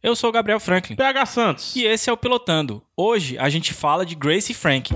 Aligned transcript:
Eu 0.00 0.14
sou 0.14 0.30
o 0.30 0.32
Gabriel 0.32 0.60
Franklin. 0.60 0.94
PH 0.94 1.26
Santos. 1.26 1.74
E 1.74 1.84
esse 1.84 2.08
é 2.08 2.12
o 2.12 2.16
Pilotando. 2.16 2.80
Hoje 2.96 3.36
a 3.36 3.48
gente 3.48 3.74
fala 3.74 4.06
de 4.06 4.14
Grace 4.14 4.54
Frank. 4.54 4.94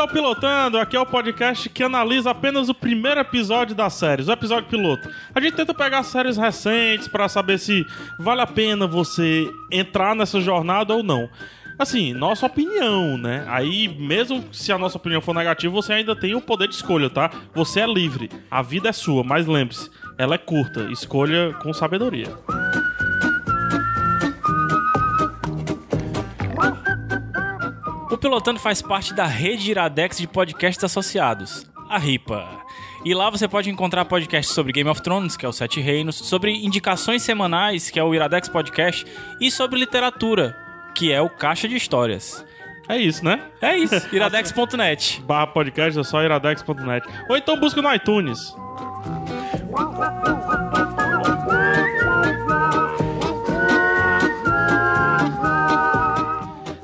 Ao 0.00 0.08
Pilotando, 0.08 0.78
aqui 0.78 0.96
é 0.96 1.00
o 1.00 1.04
podcast 1.04 1.68
que 1.68 1.82
analisa 1.82 2.30
apenas 2.30 2.70
o 2.70 2.74
primeiro 2.74 3.20
episódio 3.20 3.76
das 3.76 3.92
séries, 3.92 4.28
o 4.28 4.32
episódio 4.32 4.66
piloto. 4.66 5.10
A 5.34 5.38
gente 5.38 5.56
tenta 5.56 5.74
pegar 5.74 6.02
séries 6.04 6.38
recentes 6.38 7.06
para 7.06 7.28
saber 7.28 7.58
se 7.58 7.84
vale 8.18 8.40
a 8.40 8.46
pena 8.46 8.86
você 8.86 9.46
entrar 9.70 10.16
nessa 10.16 10.40
jornada 10.40 10.94
ou 10.94 11.02
não. 11.02 11.28
Assim, 11.78 12.14
nossa 12.14 12.46
opinião, 12.46 13.18
né? 13.18 13.44
Aí, 13.46 13.88
mesmo 13.88 14.42
se 14.52 14.72
a 14.72 14.78
nossa 14.78 14.96
opinião 14.96 15.20
for 15.20 15.34
negativa, 15.34 15.70
você 15.70 15.92
ainda 15.92 16.16
tem 16.16 16.34
o 16.34 16.40
poder 16.40 16.68
de 16.68 16.76
escolha, 16.76 17.10
tá? 17.10 17.30
Você 17.52 17.80
é 17.80 17.86
livre, 17.86 18.30
a 18.50 18.62
vida 18.62 18.88
é 18.88 18.92
sua, 18.92 19.22
mas 19.22 19.46
lembre-se, 19.46 19.90
ela 20.16 20.34
é 20.34 20.38
curta, 20.38 20.90
escolha 20.90 21.52
com 21.62 21.74
sabedoria. 21.74 22.38
Pilotando 28.20 28.60
faz 28.60 28.82
parte 28.82 29.14
da 29.14 29.24
rede 29.24 29.70
Iradex 29.70 30.18
de 30.18 30.28
podcasts 30.28 30.84
associados, 30.84 31.66
a 31.88 31.98
RIPA. 31.98 32.46
E 33.02 33.14
lá 33.14 33.30
você 33.30 33.48
pode 33.48 33.70
encontrar 33.70 34.04
podcasts 34.04 34.54
sobre 34.54 34.72
Game 34.72 34.90
of 34.90 35.00
Thrones, 35.00 35.38
que 35.38 35.46
é 35.46 35.48
o 35.48 35.52
Sete 35.52 35.80
Reinos, 35.80 36.16
sobre 36.16 36.52
indicações 36.52 37.22
semanais, 37.22 37.88
que 37.88 37.98
é 37.98 38.04
o 38.04 38.14
Iradex 38.14 38.48
Podcast, 38.48 39.06
e 39.40 39.50
sobre 39.50 39.80
literatura, 39.80 40.54
que 40.94 41.10
é 41.10 41.20
o 41.20 41.30
Caixa 41.30 41.66
de 41.66 41.76
Histórias. 41.76 42.44
É 42.90 42.98
isso, 42.98 43.24
né? 43.24 43.40
É 43.62 43.76
isso, 43.78 44.06
iradex.net. 44.14 45.22
Barra 45.22 45.46
podcast 45.46 45.98
é 45.98 46.02
só 46.02 46.22
iradex.net. 46.22 47.08
Ou 47.26 47.38
então 47.38 47.58
busca 47.58 47.80
no 47.80 47.94
iTunes. 47.94 48.54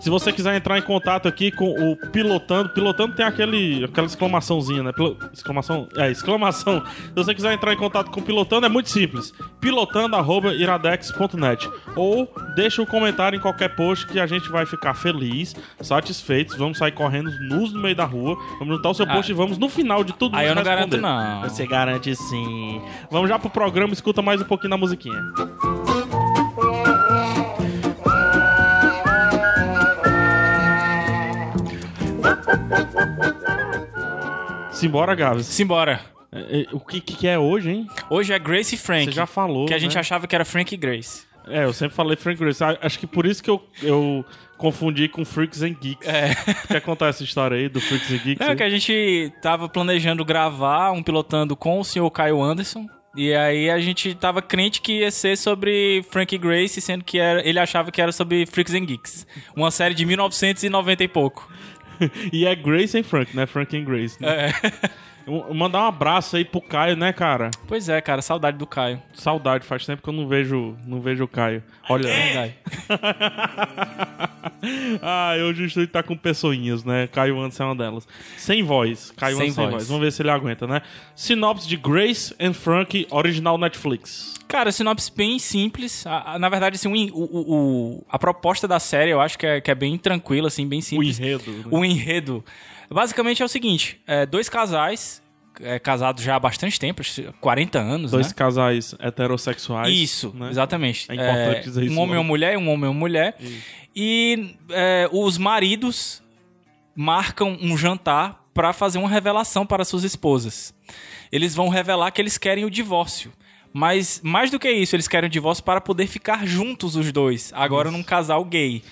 Se 0.06 0.10
você 0.10 0.32
quiser 0.32 0.54
entrar 0.54 0.78
em 0.78 0.82
contato 0.82 1.26
aqui 1.26 1.50
com 1.50 1.68
o 1.68 1.96
Pilotando, 2.12 2.68
Pilotando 2.68 3.16
tem 3.16 3.26
aquele, 3.26 3.82
aquela 3.86 4.06
exclamaçãozinha, 4.06 4.80
né? 4.84 4.92
Pilo- 4.92 5.18
exclamação, 5.32 5.88
é, 5.96 6.08
exclamação. 6.12 6.80
Se 6.86 7.12
você 7.12 7.34
quiser 7.34 7.52
entrar 7.52 7.72
em 7.72 7.76
contato 7.76 8.08
com 8.12 8.20
o 8.20 8.22
Pilotando, 8.22 8.66
é 8.66 8.68
muito 8.68 8.88
simples. 8.88 9.34
pilotando.iradex.net 9.60 11.68
Ou 11.96 12.32
deixa 12.54 12.80
um 12.80 12.86
comentário 12.86 13.36
em 13.36 13.40
qualquer 13.40 13.74
post 13.74 14.06
que 14.06 14.20
a 14.20 14.28
gente 14.28 14.48
vai 14.48 14.64
ficar 14.64 14.94
feliz, 14.94 15.56
satisfeitos. 15.80 16.54
Vamos 16.56 16.78
sair 16.78 16.92
correndo 16.92 17.28
nus 17.40 17.72
no 17.72 17.80
meio 17.82 17.96
da 17.96 18.04
rua. 18.04 18.36
Vamos 18.60 18.77
juntar 18.77 18.90
o 18.90 18.94
seu 18.94 19.08
post 19.08 19.32
Ah. 19.32 19.34
e 19.34 19.36
vamos 19.36 19.58
no 19.58 19.68
final 19.68 20.04
de 20.04 20.12
tudo 20.12 20.36
Aí 20.36 20.44
isso 20.44 20.52
eu 20.52 20.54
não 20.54 20.62
responder. 20.62 21.00
garanto, 21.00 21.40
não. 21.42 21.48
Você 21.50 21.66
garante 21.66 22.14
sim. 22.14 22.80
Vamos 23.10 23.28
já 23.28 23.40
pro 23.40 23.50
programa, 23.50 23.92
escuta 23.92 24.22
mais 24.22 24.40
um 24.40 24.44
pouquinho 24.44 24.70
da 24.70 24.77
musiquinha. 24.77 25.20
Simbora, 34.70 35.14
Gabs. 35.14 35.46
Simbora. 35.46 36.01
É, 36.33 36.61
é, 36.61 36.67
O 36.73 36.80
que, 36.80 37.01
que 37.01 37.27
é 37.27 37.39
hoje, 37.39 37.70
hein? 37.70 37.86
Hoje 38.11 38.33
é 38.33 38.39
Grace 38.39 38.74
e 38.74 38.79
Frank. 38.79 39.07
Você 39.07 39.12
já 39.12 39.27
falou. 39.27 39.67
Que 39.67 39.74
a 39.74 39.79
gente 39.79 39.95
né? 39.95 40.01
achava 40.01 40.27
que 40.27 40.34
era 40.34 40.45
Frank 40.45 40.74
e 40.74 40.77
Grace. 40.77 41.24
É, 41.48 41.64
eu 41.64 41.73
sempre 41.73 41.95
falei 41.95 42.17
Frank 42.17 42.39
Grace. 42.39 42.62
Ah, 42.62 42.77
Acho 42.83 42.98
que 42.98 43.07
por 43.07 43.24
isso 43.24 43.42
que 43.42 43.48
eu, 43.48 43.62
eu 43.83 44.24
confundi 44.58 45.08
com 45.08 45.24
Freaks 45.24 45.62
and 45.62 45.77
Geeks. 45.80 46.07
É. 46.07 46.34
Quer 46.67 46.80
contar 46.80 47.08
essa 47.08 47.23
história 47.23 47.57
aí 47.57 47.68
do 47.68 47.80
Freaks 47.80 48.11
and 48.11 48.18
Geeks? 48.18 48.48
Aí? 48.48 48.57
que 48.57 48.63
a 48.63 48.70
gente 48.70 49.33
tava 49.40 49.68
planejando 49.68 50.24
gravar 50.24 50.90
um 50.90 51.02
pilotando 51.02 51.55
com 51.57 51.78
o 51.78 51.84
senhor 51.84 52.11
Caio 52.11 52.42
Anderson. 52.42 52.86
E 53.17 53.33
aí 53.33 53.70
a 53.70 53.78
gente 53.78 54.14
tava 54.14 54.42
crente 54.42 54.83
que 54.83 54.98
ia 55.01 55.11
ser 55.11 55.39
sobre 55.39 56.05
Frank 56.11 56.34
e 56.34 56.39
Grace, 56.39 56.78
sendo 56.83 57.02
que 57.02 57.18
era, 57.18 57.46
ele 57.48 57.58
achava 57.58 57.90
que 57.90 58.02
era 58.02 58.13
sobre 58.13 58.45
Freaks 58.45 58.74
and 58.74 58.84
Geeks. 58.84 59.27
Uma 59.55 59.70
série 59.70 59.95
de 59.95 60.05
1990 60.05 61.05
e 61.05 61.08
pouco. 61.08 61.51
E 62.33 62.46
é 62.46 62.55
Grace 62.55 62.98
and 62.98 63.05
Frank, 63.05 63.34
né? 63.36 63.46
Frank 63.46 63.77
and 63.77 63.84
Grace. 63.84 64.20
Né? 64.20 64.51
É. 64.51 64.52
Um- 65.27 65.53
Mandar 65.55 65.83
um 65.83 65.87
abraço 65.87 66.37
aí 66.37 66.45
pro 66.45 66.61
Caio, 66.61 66.97
né, 66.97 67.13
cara? 67.13 67.51
Pois 67.67 67.89
é, 67.89 68.01
cara, 68.01 68.23
saudade 68.23 68.57
do 68.59 68.67
Caio. 68.67 69.03
Saudade, 69.13 69.64
faz 69.67 69.85
tempo 69.85 70.03
que 70.03 70.09
eu 70.09 70.13
não 70.13 70.29
vejo, 70.29 70.77
não 70.87 71.01
vejo 71.01 71.25
o 71.25 71.29
Caio. 71.29 71.63
Olha. 71.89 72.09
Verdade. 72.09 72.55
ah, 75.03 75.33
hoje 75.48 75.63
o 75.63 75.67
estúdio 75.67 75.89
tá 75.89 76.03
com 76.03 76.17
pessoinhas, 76.17 76.85
né? 76.85 77.07
Caio 77.09 77.39
Anderson 77.41 77.63
é 77.63 77.67
uma 77.67 77.77
delas. 77.77 78.07
Sem 78.37 78.63
voz. 78.63 79.13
Caio 79.17 79.37
Sem 79.37 79.45
Anderson 79.47 79.63
sem 79.63 79.70
voz. 79.70 79.75
voz. 79.83 79.89
Vamos 79.89 80.03
ver 80.05 80.13
se 80.13 80.23
ele 80.23 80.31
aguenta, 80.31 80.67
né? 80.67 80.83
Sinopse 81.14 81.69
de 81.69 81.77
Grace 81.77 82.35
and 82.41 82.53
Frank, 82.53 83.07
original 83.11 83.58
Netflix. 83.58 84.35
Cara, 84.48 84.70
sinopse 84.70 85.11
bem 85.14 85.39
simples. 85.41 86.07
A- 86.07 86.35
a- 86.35 86.39
na 86.39 86.48
verdade, 86.48 86.77
assim, 86.77 86.89
o 86.89 87.17
o, 87.17 87.25
o- 87.25 87.55
o- 87.98 88.05
a 88.08 88.19
proposta 88.19 88.69
da 88.69 88.79
série 88.79 89.11
eu 89.11 89.20
acho 89.20 89.37
que 89.39 89.47
é, 89.47 89.61
que 89.61 89.70
é 89.70 89.75
bem 89.75 89.98
tranquila, 89.98 90.47
assim, 90.48 90.67
bem 90.69 90.79
O 90.79 90.83
simples. 90.83 91.19
enredo. 91.19 91.51
né? 91.51 91.64
O 91.70 91.85
enredo. 91.85 92.45
Basicamente 92.91 93.42
é 93.42 93.45
o 93.45 93.48
seguinte: 93.48 94.01
é, 94.07 94.24
dois 94.27 94.48
casais, 94.48 95.23
é, 95.61 95.79
casados 95.79 96.23
já 96.23 96.36
há 96.36 96.41
bastante 96.41 96.79
tempo, 96.79 97.01
acho 97.02 97.23
que 97.23 97.33
40 97.41 97.79
anos, 97.79 98.11
Dois 98.11 98.29
né? 98.29 98.35
casais 98.35 98.95
heterossexuais. 98.98 99.95
Isso, 99.95 100.35
né? 100.35 100.51
exatamente. 100.51 101.11
É 101.11 101.14
importante 101.14 101.64
dizer 101.64 101.85
isso 101.85 101.95
Um 101.95 102.01
homem 102.01 102.14
e 102.14 102.19
uma 102.19 102.25
mulher, 102.25 102.58
um 102.58 102.69
homem 102.69 102.85
e 102.85 102.89
uma 102.89 102.98
mulher. 102.98 103.36
E 103.95 104.57
é, 104.70 105.08
os 105.11 105.39
maridos 105.39 106.23
marcam 106.95 107.58
um 107.61 107.77
jantar 107.77 108.45
para 108.55 108.73
fazer 108.73 108.98
uma 108.98 109.08
revelação 109.08 109.67
para 109.67 109.85
suas 109.85 110.05
esposas. 110.05 110.75
Eles 111.30 111.55
vão 111.55 111.69
revelar 111.69 112.11
que 112.11 112.20
eles 112.20 112.39
querem 112.39 112.64
o 112.64 112.70
divórcio. 112.70 113.33
Mas 113.73 114.23
mais 114.25 114.51
do 114.51 114.58
que 114.58 114.70
isso, 114.70 114.96
eles 114.96 115.07
querem 115.07 115.29
o 115.29 115.30
divórcio 115.30 115.63
para 115.63 115.83
poder 115.83 116.07
ficar 116.07 116.46
juntos 116.46 116.96
os 116.96 117.13
dois, 117.13 117.52
agora 117.55 117.91
num 117.91 118.02
casal 118.02 118.42
gay. 118.42 118.83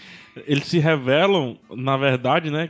Eles 0.47 0.66
se 0.66 0.78
revelam, 0.78 1.59
na 1.71 1.97
verdade, 1.97 2.50
né? 2.50 2.69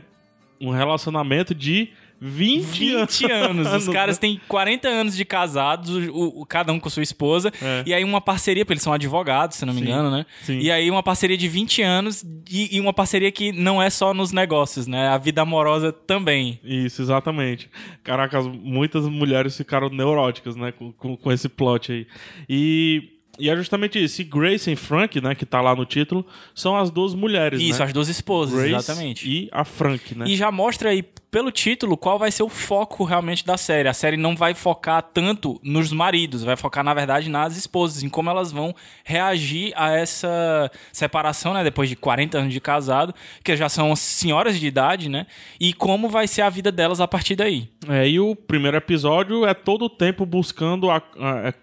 Um 0.59 0.69
relacionamento 0.71 1.53
de 1.53 1.89
20, 2.19 2.95
20 2.95 3.31
anos. 3.31 3.67
Os 3.73 3.87
caras 3.93 4.17
têm 4.17 4.39
40 4.47 4.87
anos 4.87 5.15
de 5.17 5.25
casados, 5.25 5.89
o, 6.07 6.41
o- 6.41 6.45
cada 6.45 6.71
um 6.71 6.79
com 6.79 6.89
sua 6.89 7.03
esposa. 7.03 7.51
É. 7.61 7.83
E 7.85 7.93
aí 7.93 8.03
uma 8.05 8.21
parceria, 8.21 8.63
porque 8.63 8.73
eles 8.73 8.83
são 8.83 8.93
advogados, 8.93 9.57
se 9.57 9.65
não 9.65 9.73
me 9.73 9.81
Sim, 9.81 9.85
engano, 9.87 10.09
né? 10.09 10.25
sim. 10.41 10.57
E 10.59 10.71
aí 10.71 10.89
uma 10.89 11.03
parceria 11.03 11.37
de 11.37 11.47
20 11.49 11.81
anos 11.81 12.23
e, 12.49 12.77
e 12.77 12.79
uma 12.79 12.93
parceria 12.93 13.31
que 13.31 13.51
não 13.51 13.81
é 13.81 13.89
só 13.89 14.13
nos 14.13 14.31
negócios, 14.31 14.87
né? 14.87 15.09
A 15.09 15.17
vida 15.17 15.41
amorosa 15.41 15.91
também. 15.91 16.57
Isso, 16.63 17.01
exatamente. 17.01 17.69
Caraca, 18.01 18.39
as- 18.39 18.47
muitas 18.47 19.05
mulheres 19.07 19.55
ficaram 19.57 19.89
neuróticas, 19.89 20.55
né, 20.55 20.71
com, 20.71 20.93
com, 20.93 21.17
com 21.17 21.31
esse 21.31 21.49
plot 21.49 21.91
aí. 21.91 22.07
E, 22.49 23.14
e 23.39 23.49
é 23.49 23.55
justamente 23.55 24.01
isso. 24.03 24.21
E 24.21 24.23
Grace 24.25 24.71
e 24.71 24.75
Frank, 24.75 25.19
né, 25.21 25.35
que 25.35 25.45
tá 25.45 25.61
lá 25.61 25.75
no 25.75 25.85
título, 25.85 26.25
são 26.53 26.75
as 26.77 26.89
duas 26.89 27.13
mulheres, 27.13 27.61
Isso, 27.61 27.79
né? 27.79 27.85
as 27.85 27.93
duas 27.93 28.07
esposas, 28.07 28.55
Grace 28.59 28.73
exatamente. 28.75 29.29
e 29.29 29.49
a 29.51 29.63
Frank, 29.65 30.15
né? 30.15 30.25
E 30.27 30.35
já 30.35 30.51
mostra 30.51 30.89
aí, 30.89 31.03
pelo 31.29 31.51
título, 31.51 31.97
qual 31.97 32.17
vai 32.17 32.31
ser 32.31 32.43
o 32.43 32.49
foco 32.49 33.03
realmente 33.03 33.45
da 33.45 33.57
série. 33.57 33.89
A 33.89 33.93
série 33.93 34.15
não 34.15 34.35
vai 34.37 34.53
focar 34.53 35.01
tanto 35.03 35.59
nos 35.61 35.91
maridos, 35.91 36.43
vai 36.43 36.55
focar, 36.55 36.83
na 36.83 36.93
verdade, 36.93 37.29
nas 37.29 37.57
esposas, 37.57 38.03
em 38.03 38.09
como 38.09 38.29
elas 38.29 38.51
vão 38.53 38.73
reagir 39.03 39.73
a 39.75 39.91
essa 39.91 40.71
separação, 40.93 41.53
né? 41.53 41.63
Depois 41.63 41.89
de 41.89 41.95
40 41.95 42.37
anos 42.37 42.53
de 42.53 42.61
casado, 42.61 43.13
que 43.43 43.55
já 43.57 43.67
são 43.67 43.95
senhoras 43.95 44.57
de 44.59 44.65
idade, 44.67 45.09
né? 45.09 45.27
E 45.59 45.73
como 45.73 46.07
vai 46.09 46.27
ser 46.27 46.41
a 46.41 46.49
vida 46.49 46.71
delas 46.71 47.01
a 47.01 47.07
partir 47.07 47.35
daí. 47.35 47.69
É, 47.89 48.07
e 48.07 48.19
o 48.19 48.35
primeiro 48.35 48.77
episódio 48.77 49.45
é 49.45 49.53
todo 49.53 49.85
o 49.85 49.89
tempo 49.89 50.25
buscando 50.25 50.89
a- 50.89 51.01
a- 51.19 51.49
a- 51.49 51.53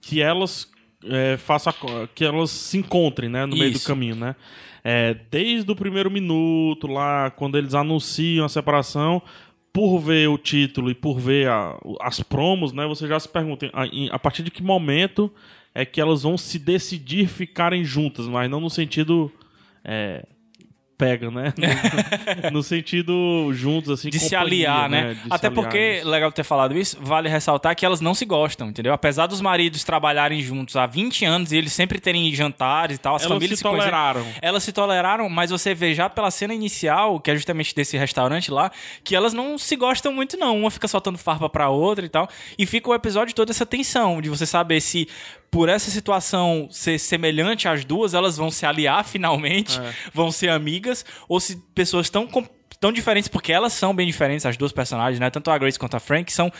que 0.00 0.20
elas 0.20 0.68
é, 1.04 1.36
façam 1.36 1.70
a 1.70 1.74
co- 1.74 2.08
que 2.14 2.24
elas 2.24 2.50
se 2.50 2.78
encontrem, 2.78 3.28
né, 3.28 3.44
no 3.46 3.56
meio 3.56 3.70
do 3.72 3.76
Isso. 3.76 3.86
caminho, 3.86 4.14
né? 4.16 4.34
É, 4.84 5.14
desde 5.30 5.70
o 5.70 5.76
primeiro 5.76 6.10
minuto 6.10 6.86
lá, 6.86 7.30
quando 7.30 7.56
eles 7.56 7.74
anunciam 7.74 8.44
a 8.44 8.48
separação, 8.48 9.22
por 9.72 9.98
ver 10.00 10.28
o 10.28 10.36
título 10.36 10.90
e 10.90 10.94
por 10.94 11.18
ver 11.18 11.48
a- 11.48 11.78
as 12.00 12.20
promos, 12.20 12.72
né, 12.72 12.86
você 12.86 13.06
já 13.06 13.18
se 13.18 13.28
pergunta 13.28 13.70
a, 13.72 13.84
a 14.14 14.18
partir 14.18 14.42
de 14.42 14.50
que 14.50 14.62
momento 14.62 15.32
é 15.74 15.84
que 15.86 16.00
elas 16.00 16.22
vão 16.24 16.36
se 16.36 16.58
decidir 16.58 17.26
ficarem 17.28 17.82
juntas, 17.84 18.26
mas 18.26 18.50
não 18.50 18.60
no 18.60 18.68
sentido 18.68 19.32
é, 19.84 20.26
pega, 21.02 21.30
né? 21.30 21.52
No, 22.44 22.50
no 22.58 22.62
sentido 22.62 23.50
juntos, 23.52 23.90
assim, 23.90 24.08
de 24.10 24.18
se 24.18 24.34
aliar, 24.36 24.88
né? 24.88 25.14
Se 25.14 25.20
Até 25.30 25.50
porque, 25.50 26.02
legal 26.04 26.30
ter 26.32 26.44
falado 26.44 26.76
isso, 26.78 26.96
vale 27.00 27.28
ressaltar 27.28 27.74
que 27.74 27.84
elas 27.84 28.00
não 28.00 28.14
se 28.14 28.24
gostam, 28.24 28.68
entendeu? 28.68 28.92
Apesar 28.92 29.26
dos 29.26 29.40
maridos 29.40 29.84
trabalharem 29.84 30.40
juntos 30.40 30.76
há 30.76 30.86
20 30.86 31.24
anos 31.24 31.52
e 31.52 31.56
eles 31.56 31.72
sempre 31.72 31.98
terem 32.00 32.32
jantares 32.34 32.96
e 32.96 33.00
tal, 33.00 33.16
as 33.16 33.22
Elas 33.22 33.34
famílias 33.34 33.58
se 33.58 33.62
conhecem- 33.64 33.80
toleraram. 33.90 34.26
Elas 34.40 34.62
se 34.62 34.72
toleraram, 34.72 35.28
mas 35.28 35.50
você 35.50 35.74
vê 35.74 35.94
já 35.94 36.08
pela 36.08 36.30
cena 36.30 36.54
inicial, 36.54 37.18
que 37.20 37.30
é 37.30 37.34
justamente 37.34 37.74
desse 37.74 37.96
restaurante 37.96 38.50
lá, 38.50 38.70
que 39.04 39.14
elas 39.16 39.32
não 39.32 39.58
se 39.58 39.74
gostam 39.76 40.12
muito, 40.12 40.36
não. 40.36 40.58
Uma 40.60 40.70
fica 40.70 40.86
soltando 40.88 41.18
farpa 41.18 41.48
pra 41.48 41.68
outra 41.68 42.04
e 42.04 42.08
tal. 42.08 42.28
E 42.58 42.66
fica 42.66 42.90
o 42.90 42.94
episódio 42.94 43.34
todo 43.34 43.50
essa 43.50 43.66
tensão 43.66 44.20
de 44.20 44.28
você 44.28 44.46
saber 44.46 44.80
se, 44.80 45.08
por 45.52 45.68
essa 45.68 45.90
situação 45.90 46.66
ser 46.70 46.98
semelhante 46.98 47.68
às 47.68 47.84
duas, 47.84 48.14
elas 48.14 48.36
vão 48.36 48.50
se 48.50 48.66
aliar 48.66 49.04
finalmente, 49.04 49.78
É. 49.78 49.92
vão 50.12 50.32
ser 50.32 50.48
amigas, 50.48 51.04
ou 51.28 51.38
se 51.38 51.56
pessoas 51.74 52.10
tão. 52.10 52.26
Tão 52.80 52.90
diferentes, 52.90 53.28
porque 53.28 53.52
elas 53.52 53.72
são 53.74 53.94
bem 53.94 54.04
diferentes, 54.08 54.44
as 54.44 54.56
duas 54.56 54.72
personagens, 54.72 55.20
né? 55.20 55.30
Tanto 55.30 55.52
a 55.52 55.56
Grace 55.56 55.78
quanto 55.78 55.96
a 55.96 56.00
Frank 56.00 56.32
são 56.32 56.50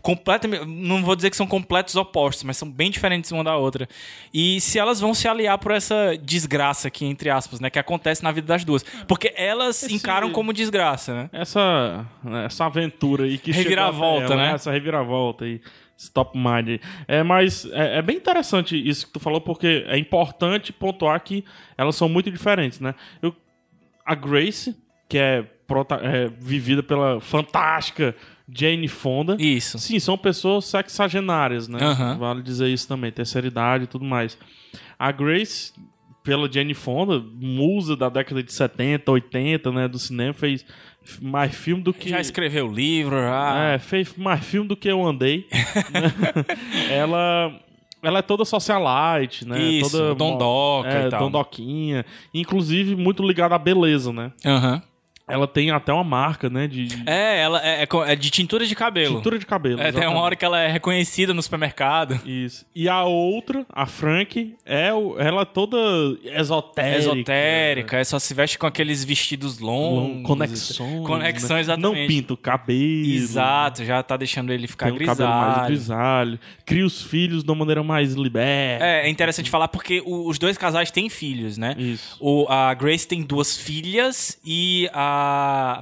completamente. 0.00 0.64
Não 0.64 1.02
vou 1.02 1.16
dizer 1.16 1.28
que 1.28 1.36
são 1.36 1.44
completos 1.46 1.96
opostos, 1.96 2.44
mas 2.44 2.56
são 2.56 2.70
bem 2.70 2.88
diferentes 2.88 3.32
uma 3.32 3.42
da 3.42 3.56
outra. 3.56 3.88
E 4.32 4.60
se 4.60 4.78
elas 4.78 5.00
vão 5.00 5.12
se 5.12 5.26
aliar 5.26 5.58
por 5.58 5.72
essa 5.72 6.16
desgraça 6.22 6.86
aqui, 6.86 7.04
entre 7.04 7.30
aspas, 7.30 7.58
né? 7.58 7.68
Que 7.68 7.80
acontece 7.80 8.22
na 8.22 8.30
vida 8.30 8.46
das 8.46 8.64
duas. 8.64 8.84
Porque 9.08 9.32
elas 9.36 9.82
Esse- 9.82 9.92
encaram 9.92 10.30
como 10.30 10.52
desgraça, 10.52 11.14
né? 11.14 11.30
Essa, 11.32 12.06
essa 12.46 12.64
aventura 12.66 13.24
aí 13.24 13.36
que 13.36 13.50
Reviravolta, 13.50 14.20
chegou 14.20 14.34
até 14.34 14.34
ela, 14.34 14.50
né? 14.50 14.54
Essa 14.54 14.70
reviravolta 14.70 15.44
aí. 15.46 15.60
Stop 16.02 16.36
mind. 16.38 16.80
É, 17.06 17.22
mas 17.22 17.64
é, 17.72 17.98
é 17.98 18.02
bem 18.02 18.16
interessante 18.16 18.76
isso 18.76 19.06
que 19.06 19.12
tu 19.12 19.20
falou, 19.20 19.40
porque 19.40 19.84
é 19.86 19.98
importante 19.98 20.72
pontuar 20.72 21.20
que 21.22 21.44
elas 21.76 21.96
são 21.96 22.08
muito 22.08 22.30
diferentes, 22.30 22.80
né? 22.80 22.94
Eu, 23.20 23.34
a 24.04 24.14
Grace, 24.14 24.76
que 25.08 25.16
é, 25.18 25.42
prota- 25.66 26.00
é 26.02 26.28
vivida 26.28 26.82
pela 26.82 27.20
fantástica 27.20 28.14
Jane 28.48 28.88
Fonda. 28.88 29.36
Isso. 29.38 29.78
Sim, 29.78 29.98
são 29.98 30.18
pessoas 30.18 30.64
sexagenárias, 30.66 31.68
né? 31.68 31.78
Aham. 31.80 32.18
Vale 32.18 32.42
dizer 32.42 32.68
isso 32.68 32.86
também, 32.88 33.10
terceira 33.12 33.46
idade 33.46 33.84
e 33.84 33.86
tudo 33.86 34.04
mais. 34.04 34.36
A 34.98 35.10
Grace, 35.12 35.72
pela 36.24 36.50
Jane 36.52 36.74
Fonda, 36.74 37.18
musa 37.34 37.96
da 37.96 38.08
década 38.08 38.42
de 38.42 38.52
70, 38.52 39.10
80, 39.10 39.72
né, 39.72 39.88
do 39.88 39.98
cinema, 39.98 40.32
fez 40.34 40.64
mais 41.20 41.54
filme 41.54 41.82
do 41.82 41.92
que... 41.92 42.08
Já 42.08 42.20
escreveu 42.20 42.66
livro, 42.66 43.16
já. 43.16 43.72
É, 43.72 43.78
fez 43.78 44.14
mais 44.16 44.44
filme 44.44 44.68
do 44.68 44.76
que 44.76 44.88
eu 44.88 45.04
andei. 45.04 45.46
né? 45.92 46.12
ela... 46.90 47.58
Ela 48.02 48.18
é 48.18 48.22
toda 48.22 48.44
socialite, 48.44 49.46
né? 49.46 49.62
Isso, 49.62 49.90
toda 49.92 50.14
dondoca 50.16 50.88
é, 50.88 51.06
e 51.06 51.08
tal. 51.08 51.20
dondoquinha. 51.20 52.04
Inclusive, 52.34 52.96
muito 52.96 53.22
ligada 53.22 53.54
à 53.54 53.58
beleza, 53.58 54.12
né? 54.12 54.32
Aham. 54.44 54.82
Ela 55.32 55.46
tem 55.48 55.70
até 55.70 55.92
uma 55.92 56.04
marca, 56.04 56.50
né? 56.50 56.66
De 56.66 56.86
de 56.86 57.02
É, 57.08 57.40
ela 57.40 57.60
é, 57.66 57.82
é 57.84 57.88
é 58.12 58.16
de 58.16 58.30
tintura 58.30 58.66
de 58.66 58.74
cabelo. 58.74 59.16
tintura 59.16 59.38
de 59.38 59.46
cabelo. 59.46 59.80
É, 59.80 59.90
tem 59.92 60.06
uma 60.06 60.20
hora 60.20 60.36
que 60.36 60.44
ela 60.44 60.60
é 60.60 60.68
reconhecida 60.70 61.32
no 61.32 61.42
supermercado. 61.42 62.20
Isso. 62.26 62.66
E 62.74 62.88
a 62.88 63.02
outra, 63.04 63.64
a 63.72 63.86
Frank, 63.86 64.54
é 64.66 64.92
o, 64.92 65.18
ela 65.18 65.42
é 65.42 65.44
toda 65.44 65.76
esotérica. 66.24 66.98
Esotérica, 66.98 67.96
é 67.98 68.04
só 68.04 68.18
se 68.18 68.34
veste 68.34 68.58
com 68.58 68.66
aqueles 68.66 69.04
vestidos 69.04 69.58
longos. 69.58 70.16
Long- 70.16 70.22
Conexões. 70.22 71.06
Conexões, 71.06 71.50
né? 71.68 71.74
exatamente. 71.74 72.00
Não 72.00 72.06
pinta 72.06 72.34
o 72.34 72.36
cabelo. 72.36 73.06
Exato, 73.06 73.84
já 73.84 74.02
tá 74.02 74.16
deixando 74.16 74.52
ele 74.52 74.66
ficar 74.66 74.86
Tem 74.92 74.94
o 75.02 75.06
cabelo 75.06 75.28
mais 75.30 75.66
grisalho. 75.66 75.66
grisalho. 75.68 76.40
Cria 76.66 76.84
os 76.86 77.02
filhos 77.02 77.42
de 77.44 77.50
uma 77.50 77.56
maneira 77.60 77.82
mais 77.82 78.14
liberta. 78.14 78.84
É, 78.84 79.06
é 79.06 79.08
interessante 79.08 79.48
falar 79.50 79.68
porque 79.68 80.02
o- 80.04 80.28
os 80.28 80.38
dois 80.38 80.58
casais 80.58 80.90
têm 80.90 81.08
filhos, 81.08 81.56
né? 81.56 81.74
Isso. 81.78 82.16
O, 82.20 82.46
a 82.48 82.72
Grace 82.74 83.06
tem 83.06 83.22
duas 83.22 83.56
filhas 83.56 84.38
e 84.44 84.88
a 84.92 85.21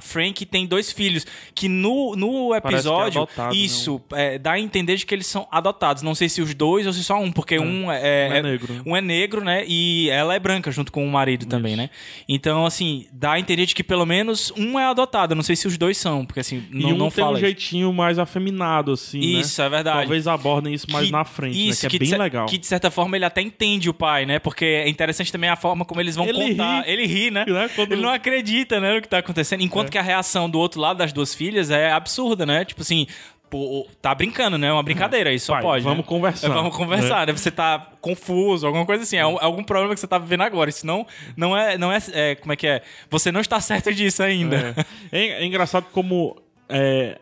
Frank 0.01 0.45
tem 0.45 0.65
dois 0.65 0.91
filhos. 0.91 1.25
Que 1.53 1.67
no, 1.67 2.15
no 2.15 2.49
que 2.49 2.53
é 2.55 2.57
episódio, 2.57 3.27
né? 3.37 3.49
isso, 3.53 4.01
é, 4.13 4.37
dá 4.37 4.53
a 4.53 4.59
entender 4.59 4.95
de 4.95 5.05
que 5.05 5.13
eles 5.13 5.27
são 5.27 5.47
adotados. 5.51 6.01
Não 6.03 6.15
sei 6.15 6.27
se 6.29 6.41
os 6.41 6.53
dois 6.53 6.87
ou 6.87 6.93
se 6.93 7.03
só 7.03 7.19
um, 7.19 7.31
porque 7.31 7.59
um 7.59 7.91
é, 7.91 8.29
Um 8.29 8.33
é 8.35 8.41
negro, 8.41 8.73
né? 8.73 8.81
Um 8.85 8.95
é 8.97 9.01
negro, 9.01 9.43
né? 9.43 9.63
E 9.67 10.09
ela 10.09 10.33
é 10.35 10.39
branca 10.39 10.71
junto 10.71 10.91
com 10.91 11.05
o 11.05 11.11
marido 11.11 11.45
também, 11.45 11.75
né? 11.75 11.89
Então, 12.27 12.65
assim, 12.65 13.07
dá 13.11 13.33
a 13.33 13.39
entender 13.39 13.65
de 13.65 13.75
que 13.75 13.83
pelo 13.83 14.05
menos 14.05 14.51
um 14.57 14.79
é 14.79 14.85
adotado. 14.85 15.35
Não 15.35 15.43
sei 15.43 15.55
se 15.55 15.67
os 15.67 15.77
dois 15.77 15.97
são, 15.97 16.25
porque 16.25 16.39
assim, 16.39 16.63
E 16.71 16.81
não, 16.83 16.89
um 16.91 16.97
não 16.97 17.09
tem 17.11 17.23
fala 17.23 17.31
um 17.33 17.37
isso. 17.37 17.45
jeitinho 17.45 17.93
mais 17.93 18.17
afeminado, 18.19 18.91
assim, 18.93 19.19
né? 19.19 19.41
Isso, 19.41 19.61
é 19.61 19.69
verdade. 19.69 19.99
Talvez 19.99 20.27
abordem 20.27 20.73
isso 20.73 20.87
mais 20.91 21.05
Que- 21.07 21.11
na 21.11 21.23
frente, 21.25 21.69
isso, 21.69 21.85
né? 21.85 21.89
Que 21.89 21.95
é 21.95 21.99
de 21.99 22.09
bem 22.11 22.19
legal. 22.19 22.45
Que 22.47 22.57
de 22.57 22.65
certa 22.65 22.89
forma 22.89 23.15
ele 23.15 23.25
até 23.25 23.41
entende 23.41 23.89
o 23.89 23.93
pai, 23.93 24.25
né? 24.25 24.39
Porque 24.39 24.65
é 24.65 24.89
interessante 24.89 25.31
também 25.31 25.49
a 25.49 25.55
forma 25.55 25.85
como 25.85 25.99
eles 26.01 26.15
vão 26.15 26.25
Ele 26.27 26.49
contar. 26.49 26.81
ri. 26.81 26.91
Ele 26.91 27.05
ri, 27.07 27.31
né? 27.31 27.45
Né? 27.47 27.69
Quando- 27.75 27.91
Ele 27.93 28.01
não 28.01 28.09
acredita, 28.09 28.79
né, 28.79 28.95
no 28.95 29.01
que 29.01 29.07
tá 29.07 29.20
acontecendo. 29.21 29.61
Enquanto 29.61 29.89
que 29.89 29.97
a 29.97 30.01
reação 30.01 30.49
do 30.49 30.59
outro 30.59 30.79
lado 30.81 30.97
das 30.97 31.11
duas 31.13 31.33
filhas 31.33 31.69
é 31.71 31.91
absurda, 31.91 32.45
né? 32.45 32.63
Tipo 32.65 32.81
assim, 32.81 33.07
pô, 33.49 33.87
tá 34.01 34.13
brincando, 34.15 34.57
né? 34.57 34.67
É 34.67 34.71
uma 34.73 34.83
brincadeira, 34.83 35.33
isso 35.33 35.47
só 35.47 35.53
Pai, 35.53 35.61
pode. 35.61 35.83
vamos 35.83 35.99
né? 35.99 36.03
conversar. 36.05 36.47
É, 36.47 36.49
vamos 36.49 36.75
conversar, 36.75 37.27
né? 37.27 37.33
Você 37.33 37.51
tá 37.51 37.87
confuso, 37.99 38.65
alguma 38.67 38.85
coisa 38.85 39.03
assim. 39.03 39.17
É 39.17 39.25
um- 39.25 39.37
algum 39.41 39.63
problema 39.63 39.93
que 39.93 39.99
você 39.99 40.07
tá 40.07 40.17
vivendo 40.17 40.41
agora. 40.41 40.69
Isso 40.69 40.85
não, 40.85 41.05
não 41.35 41.55
é. 41.57 41.77
Não 41.77 41.91
é, 41.91 41.97
é, 42.13 42.35
Como 42.35 42.51
é 42.53 42.55
que 42.55 42.67
é? 42.67 42.81
Você 43.09 43.31
não 43.31 43.41
está 43.41 43.59
certo 43.59 43.93
disso 43.93 44.21
ainda. 44.23 44.75
É, 45.11 45.17
É- 45.19 45.43
é 45.43 45.45
engraçado 45.45 45.85
como 45.91 46.37
é, 46.69 47.17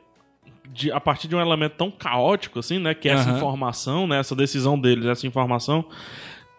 de- 0.71 0.91
a 0.91 0.99
partir 0.99 1.27
de 1.27 1.35
um 1.35 1.41
elemento 1.41 1.73
tão 1.77 1.89
caótico 1.89 2.59
assim, 2.59 2.77
né, 2.77 2.93
que 2.93 3.09
é 3.09 3.13
essa 3.13 3.31
informação, 3.31 4.05
né, 4.05 4.19
essa 4.19 4.35
decisão 4.35 4.79
deles, 4.79 5.05
essa 5.07 5.25
informação, 5.25 5.83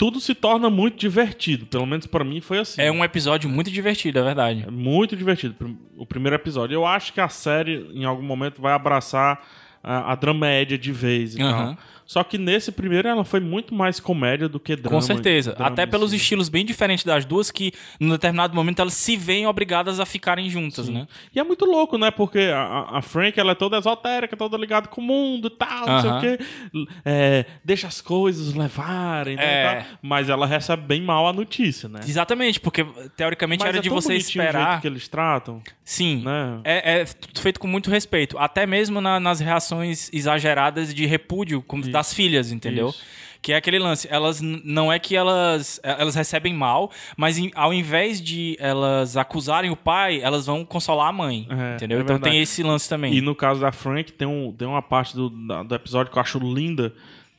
tudo 0.01 0.19
se 0.19 0.35
torna 0.35 0.71
muito 0.71 0.97
divertido. 0.97 1.67
Pelo 1.67 1.85
menos 1.85 2.07
pra 2.07 2.25
mim 2.25 2.41
foi 2.41 2.59
assim. 2.61 2.81
É 2.81 2.91
um 2.91 3.05
episódio 3.05 3.51
muito 3.51 3.71
divertido, 3.71 4.19
é 4.19 4.23
verdade. 4.23 4.65
É 4.67 4.71
muito 4.71 5.15
divertido 5.15 5.55
o 5.95 6.07
primeiro 6.07 6.35
episódio. 6.35 6.75
Eu 6.75 6.87
acho 6.87 7.13
que 7.13 7.21
a 7.21 7.29
série 7.29 7.87
em 7.93 8.07
algum 8.07 8.23
momento 8.23 8.63
vai 8.63 8.73
abraçar 8.73 9.47
a, 9.83 10.13
a 10.13 10.15
dramédia 10.15 10.77
de 10.79 10.93
vez 10.93 11.35
e 11.35 11.39
tal. 11.39 11.77
Só 12.05 12.25
que 12.25 12.37
nesse 12.37 12.73
primeiro 12.73 13.07
ela 13.07 13.25
foi 13.25 13.39
muito 13.39 13.73
mais 13.73 14.01
comédia 14.01 14.49
do 14.49 14.59
que 14.59 14.75
drama. 14.75 14.97
Com 14.97 15.01
certeza. 15.01 15.53
drama 15.53 15.71
Até 15.71 15.87
pelos 15.87 16.11
si. 16.11 16.17
estilos 16.17 16.49
bem 16.49 16.65
diferentes 16.67 17.05
das 17.05 17.25
duas, 17.25 17.53
que 17.53 17.71
num 18.01 18.11
determinado 18.11 18.53
momento 18.53 18.81
elas 18.83 18.95
se 18.95 19.17
veem 19.17 19.47
obrigadas 19.47 20.01
a 20.01 20.05
ficarem 20.05 20.51
juntas, 20.51 20.89
né? 20.89 21.07
E 21.33 21.39
é 21.39 21.45
muito 21.45 21.65
louco, 21.65 21.97
né? 21.97 22.11
Porque 22.11 22.41
a- 22.53 22.89
a, 22.99 23.01
Frank, 23.01 23.39
ela 23.39 23.53
é 23.53 23.55
toda 23.55 23.79
esotérica, 23.79 24.37
toda 24.37 24.57
ligada 24.57 24.89
com 24.89 25.01
o 25.01 25.05
mundo 25.05 25.47
e 25.47 25.51
tal, 25.51 25.87
não 25.87 26.01
sei 26.01 26.11
o 26.11 26.21
quê. 26.21 26.45
É, 27.05 27.45
deixa 27.65 27.87
as 27.87 28.01
coisas 28.01 28.55
levarem, 28.55 29.37
né? 29.37 29.45
É. 29.45 29.87
Mas 30.03 30.29
ela 30.29 30.47
recebe 30.49 30.83
bem 30.85 31.01
mal 31.01 31.29
a 31.29 31.33
notícia, 31.33 31.89
né? 31.89 32.01
Exatamente, 32.05 32.59
porque 32.59 32.85
teoricamente 33.17 33.61
Mas 33.61 33.69
era 33.69 33.79
é 33.79 33.81
de 33.81 33.89
você 33.89 34.09
bonitinho 34.09 34.43
o 34.43 34.45
jeito 34.47 34.57
esperar. 34.57 34.81
que 34.81 34.87
eles 34.89 35.07
tratam, 35.07 35.63
Sim. 35.85 36.23
né? 36.25 36.61
É, 36.65 37.03
é 37.03 37.05
feito 37.41 37.61
com 37.61 37.69
muito 37.69 37.89
respeito. 37.89 38.37
Até 38.37 38.67
mesmo 38.67 39.01
na- 39.01 39.21
nas 39.21 39.39
reações 39.39 39.70
exageradas 40.13 40.93
de 40.95 41.07
repúdio 41.07 41.63
como 41.63 41.87
das 41.91 42.13
filhas, 42.15 42.51
entendeu? 42.53 42.89
Isso. 42.89 43.03
Que 43.43 43.53
é 43.53 43.57
aquele 43.57 43.79
lance. 43.79 44.07
Elas 44.11 44.41
não 44.43 44.93
é 44.93 44.99
que 44.99 45.17
elas 45.17 45.81
elas 45.83 46.15
recebem 46.15 46.53
mal, 46.53 46.91
mas 47.17 47.39
em- 47.39 47.51
ao 47.55 47.73
invés 47.73 48.21
de 48.21 48.55
elas 48.61 49.17
acusarem 49.17 49.71
o 49.71 49.77
pai, 49.77 50.21
elas 50.21 50.45
vão 50.45 50.63
consolar 50.63 51.09
a 51.09 51.13
mãe, 51.13 51.47
É, 51.49 51.77
entendeu? 51.77 51.99
é 51.99 52.03
então 52.03 52.17
verdade. 52.17 52.33
tem 52.35 52.43
esse 52.43 52.63
lance 52.63 52.87
também. 52.87 53.15
E 53.15 53.23
no 53.23 53.35
caso 53.35 53.59
da 53.61 53.73
Frank, 53.73 54.13
tem, 54.13 54.29
um, 54.29 54.53
tem 54.53 54.69
uma 54.69 54.83
parte 54.83 55.15
do, 55.17 55.31
do 55.31 55.75
episódio 55.75 56.13
que 56.13 56.19
eu 56.19 56.21
acho 56.21 56.39
linda, 56.39 56.93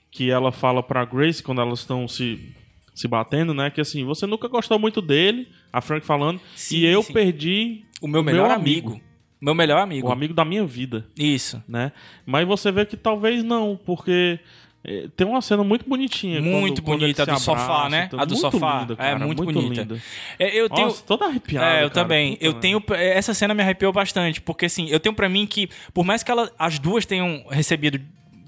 que 0.09 0.31
ela 0.31 0.51
fala 0.51 0.81
pra 0.81 1.05
Grace, 1.05 1.43
quando 1.43 1.61
elas 1.61 1.81
estão 1.81 2.07
se, 2.07 2.51
se 2.95 3.07
batendo, 3.07 3.53
né? 3.53 3.69
Que 3.69 3.79
assim, 3.81 4.03
você 4.03 4.25
nunca 4.25 4.47
gostou 4.47 4.79
muito 4.79 5.03
dele, 5.03 5.47
a 5.71 5.81
Frank 5.81 6.03
falando, 6.03 6.41
Sim, 6.55 6.77
e 6.77 6.85
eu 6.87 7.03
sim. 7.03 7.13
perdi 7.13 7.85
O 8.01 8.07
meu 8.07 8.23
melhor 8.23 8.49
amigo. 8.49 8.99
Meu 9.41 9.55
melhor 9.55 9.79
amigo. 9.81 10.07
o 10.07 10.11
amigo 10.11 10.33
da 10.33 10.45
minha 10.45 10.65
vida. 10.65 11.05
Isso. 11.17 11.61
né? 11.67 11.91
Mas 12.25 12.47
você 12.47 12.71
vê 12.71 12.85
que 12.85 12.95
talvez 12.95 13.43
não, 13.43 13.79
porque 13.85 14.39
eh, 14.83 15.07
tem 15.15 15.25
uma 15.27 15.41
cena 15.41 15.63
muito 15.63 15.87
bonitinha. 15.89 16.39
Muito 16.41 16.81
quando- 16.81 16.85
quando 16.85 16.99
bonita, 17.01 17.21
a 17.21 17.25
eles 17.25 17.35
do 17.35 17.39
se 17.39 17.45
sofá, 17.45 17.89
né? 17.89 18.03
então, 18.07 18.19
A 18.19 18.25
do 18.25 18.29
muito 18.35 18.41
sofá. 18.51 18.79
linda, 18.81 18.93
é 18.93 18.95
cara, 18.97 19.19
muito, 19.25 19.43
bonita. 19.43 19.81
linda. 19.81 20.01
É, 20.39 20.59
Eu 20.59 20.69
tenho. 20.69 20.87
Nossa, 20.87 21.03
toda 21.03 21.25
arrepiada. 21.25 21.65
É, 21.67 21.75
eu 21.83 21.89
cara. 21.89 21.89
também. 21.89 22.37
Eu 22.39 22.51
merda. 22.53 22.59
tenho. 22.59 22.83
Essa 22.95 23.33
cena 23.33 23.53
me 23.53 23.61
arrepiou 23.63 23.91
bastante, 23.91 24.39
porque 24.41 24.65
assim, 24.65 24.87
eu 24.89 24.99
tenho 24.99 25.13
pra 25.15 25.27
mim 25.27 25.45
que, 25.47 25.69
por 25.93 26.05
mais 26.05 26.21
que 26.23 26.31
ela, 26.31 26.51
as 26.57 26.77
duas 26.79 27.05
tenham 27.05 27.43
recebido 27.49 27.99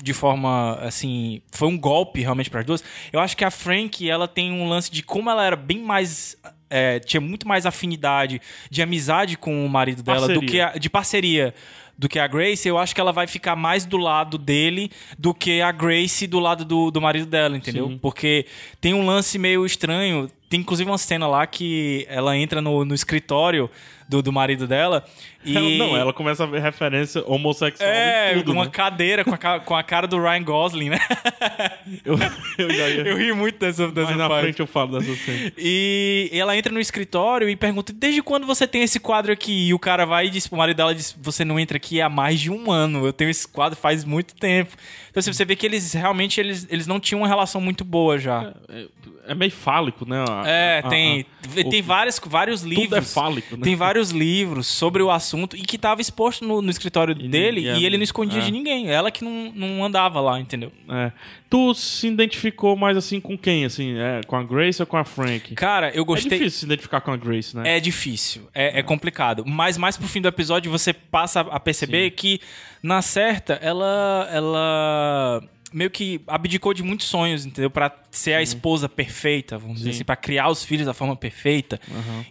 de 0.03 0.11
forma 0.13 0.75
assim, 0.81 1.41
foi 1.51 1.67
um 1.69 1.77
golpe 1.77 2.19
realmente 2.19 2.49
pras 2.49 2.65
duas. 2.65 2.83
Eu 3.11 3.19
acho 3.21 3.37
que 3.37 3.45
a 3.45 3.49
Frank, 3.51 4.07
ela 4.09 4.27
tem 4.27 4.51
um 4.51 4.67
lance 4.67 4.91
de 4.91 5.01
como 5.01 5.29
ela 5.29 5.45
era 5.45 5.55
bem 5.55 5.79
mais 5.81 6.35
é, 6.73 6.99
tinha 6.99 7.21
muito 7.21 7.47
mais 7.47 7.67
afinidade 7.67 8.41
de 8.67 8.81
amizade 8.81 9.37
com 9.37 9.63
o 9.63 9.69
marido 9.69 10.01
dela 10.01 10.27
do 10.27 10.39
Parceria. 10.39 10.49
que 10.49 10.59
a, 10.59 10.71
de 10.79 10.89
parceria 10.89 11.53
do 11.95 12.09
que 12.09 12.17
a 12.17 12.25
Grace, 12.25 12.67
eu 12.67 12.79
acho 12.79 12.95
que 12.95 12.99
ela 12.99 13.11
vai 13.11 13.27
ficar 13.27 13.55
mais 13.55 13.85
do 13.85 13.97
lado 13.97 14.39
dele 14.39 14.89
do 15.17 15.35
que 15.35 15.61
a 15.61 15.71
Grace 15.71 16.25
do 16.25 16.39
lado 16.39 16.65
do, 16.65 16.89
do 16.89 16.99
marido 16.99 17.27
dela, 17.27 17.55
entendeu? 17.55 17.87
Sim. 17.89 17.99
Porque 17.99 18.47
tem 18.81 18.95
um 18.95 19.05
lance 19.05 19.37
meio 19.37 19.63
estranho. 19.63 20.27
Tem 20.49 20.61
inclusive 20.61 20.89
uma 20.89 20.97
cena 20.97 21.27
lá 21.27 21.45
que 21.45 22.07
ela 22.09 22.35
entra 22.35 22.59
no, 22.59 22.83
no 22.83 22.95
escritório 22.95 23.69
do, 24.13 24.21
do 24.21 24.31
marido 24.31 24.67
dela. 24.67 25.03
E... 25.45 25.57
Ela- 25.57 25.69
não, 25.89 25.97
ela 25.97 26.13
começa 26.13 26.45
a 26.45 26.47
ver 26.47 26.61
referência 26.61 27.21
homossexual 27.27 27.89
É, 27.89 28.33
tudo, 28.35 28.53
uma 28.53 28.63
né? 28.63 28.71
cadeira 28.71 29.25
com 29.25 29.33
a, 29.35 29.59
com 29.59 29.75
a 29.75 29.83
cara 29.83 30.07
do 30.07 30.17
Ryan 30.17 30.41
Gosling, 30.41 30.89
né? 30.89 30.99
eu, 32.05 32.15
eu 32.57 32.69
já. 32.73 32.89
Eu 32.89 33.17
ri 33.17 33.33
muito 33.33 33.59
dessa, 33.59 33.89
dessa 33.89 34.05
Mais 34.07 34.17
na 34.17 34.29
parte. 34.29 34.43
frente 34.43 34.59
eu 34.61 34.67
falo 34.67 34.97
dessa 34.97 35.13
cena. 35.25 35.51
E 35.57 36.29
ela 36.31 36.55
entra 36.55 36.71
no 36.71 36.79
escritório 36.79 37.49
e 37.49 37.57
pergunta: 37.57 37.91
Desde 37.91 38.21
quando 38.21 38.47
você 38.47 38.65
tem 38.65 38.83
esse 38.83 39.01
quadro 39.01 39.33
aqui? 39.33 39.67
E 39.67 39.73
o 39.73 39.79
cara 39.79 40.05
vai 40.05 40.27
e 40.27 40.29
diz 40.29 40.47
pro 40.47 40.57
marido 40.57 40.77
dela: 40.77 40.95
diz, 40.95 41.13
Você 41.21 41.43
não 41.43 41.59
entra 41.59 41.75
aqui 41.75 41.99
há 42.01 42.07
mais 42.07 42.39
de 42.39 42.49
um 42.49 42.71
ano. 42.71 43.05
Eu 43.05 43.11
tenho 43.11 43.29
esse 43.29 43.45
quadro 43.45 43.77
faz 43.77 44.05
muito 44.05 44.33
tempo. 44.35 44.71
Então 45.09 45.19
assim, 45.19 45.33
você 45.33 45.43
vê 45.45 45.55
que 45.57 45.65
eles 45.65 45.93
realmente 45.93 46.39
eles, 46.39 46.65
eles 46.69 46.87
não 46.87 46.99
tinham 47.01 47.19
uma 47.21 47.27
relação 47.27 47.59
muito 47.61 47.83
boa 47.83 48.17
já. 48.17 48.53
É, 48.69 48.85
é 49.27 49.35
meio 49.35 49.51
fálico, 49.51 50.05
né? 50.07 50.23
A- 50.27 50.43
É, 50.47 50.79
a- 50.83 50.89
tem, 50.89 51.25
a- 51.45 51.69
tem 51.69 51.81
o- 51.81 51.83
vários, 51.83 52.19
vários 52.25 52.61
livros. 52.63 52.85
Tudo 52.85 52.95
é 52.97 53.01
fálico, 53.01 53.57
né? 53.57 53.63
Tem 53.63 53.75
vários 53.75 54.02
livros 54.11 54.67
sobre 54.67 55.01
o 55.03 55.09
assunto 55.11 55.55
e 55.55 55.61
que 55.61 55.77
tava 55.77 56.01
exposto 56.01 56.45
no, 56.45 56.61
no 56.61 56.69
escritório 56.69 57.13
dele 57.15 57.61
e 57.61 57.67
é- 57.67 57.77
e 57.77 57.85
ele 57.85 57.97
não 57.97 58.03
escondia 58.03 58.39
é. 58.39 58.41
de 58.41 58.51
ninguém. 58.51 58.89
Ela 58.89 59.09
que 59.11 59.23
não, 59.23 59.51
não 59.55 59.83
andava 59.85 60.19
lá, 60.21 60.39
entendeu? 60.39 60.71
É. 60.89 61.11
Tu 61.49 61.73
se 61.75 62.07
identificou 62.07 62.75
mais 62.75 62.97
assim 62.97 63.19
com 63.21 63.37
quem? 63.37 63.63
Assim, 63.65 63.95
é, 63.97 64.21
com 64.25 64.35
a 64.35 64.43
Grace 64.43 64.81
ou 64.81 64.87
com 64.87 64.97
a 64.97 65.03
Frank? 65.03 65.53
Cara, 65.55 65.91
eu 65.93 66.01
É 66.03 66.05
gostei. 66.05 66.29
difícil 66.37 66.59
se 66.59 66.65
identificar 66.65 67.01
com 67.01 67.11
a 67.11 67.17
Grace, 67.17 67.55
né? 67.55 67.77
É 67.77 67.79
difícil, 67.79 68.49
é, 68.53 68.79
é 68.79 68.83
complicado. 68.83 69.43
Mas 69.45 69.77
mais 69.77 69.95
pro 69.97 70.07
fim 70.07 70.19
do 70.21 70.27
episódio 70.27 70.71
você 70.71 70.91
passa 70.93 71.41
a 71.41 71.59
perceber 71.59 72.11
que, 72.11 72.39
na 72.81 73.01
certa, 73.01 73.53
ela. 73.61 74.27
ela 74.31 75.43
meio 75.73 75.89
que 75.89 76.21
abdicou 76.27 76.73
de 76.73 76.83
muitos 76.83 77.07
sonhos, 77.07 77.45
entendeu? 77.45 77.69
Pra 77.69 77.91
ser 78.11 78.35
a 78.35 78.41
esposa 78.41 78.87
perfeita, 78.87 79.57
vamos 79.57 79.77
dizer 79.77 79.91
Sim. 79.91 79.95
assim, 79.97 80.05
pra 80.05 80.15
criar 80.15 80.49
os 80.49 80.63
filhos 80.63 80.85
da 80.85 80.93
forma 80.93 81.15
perfeita. 81.15 81.79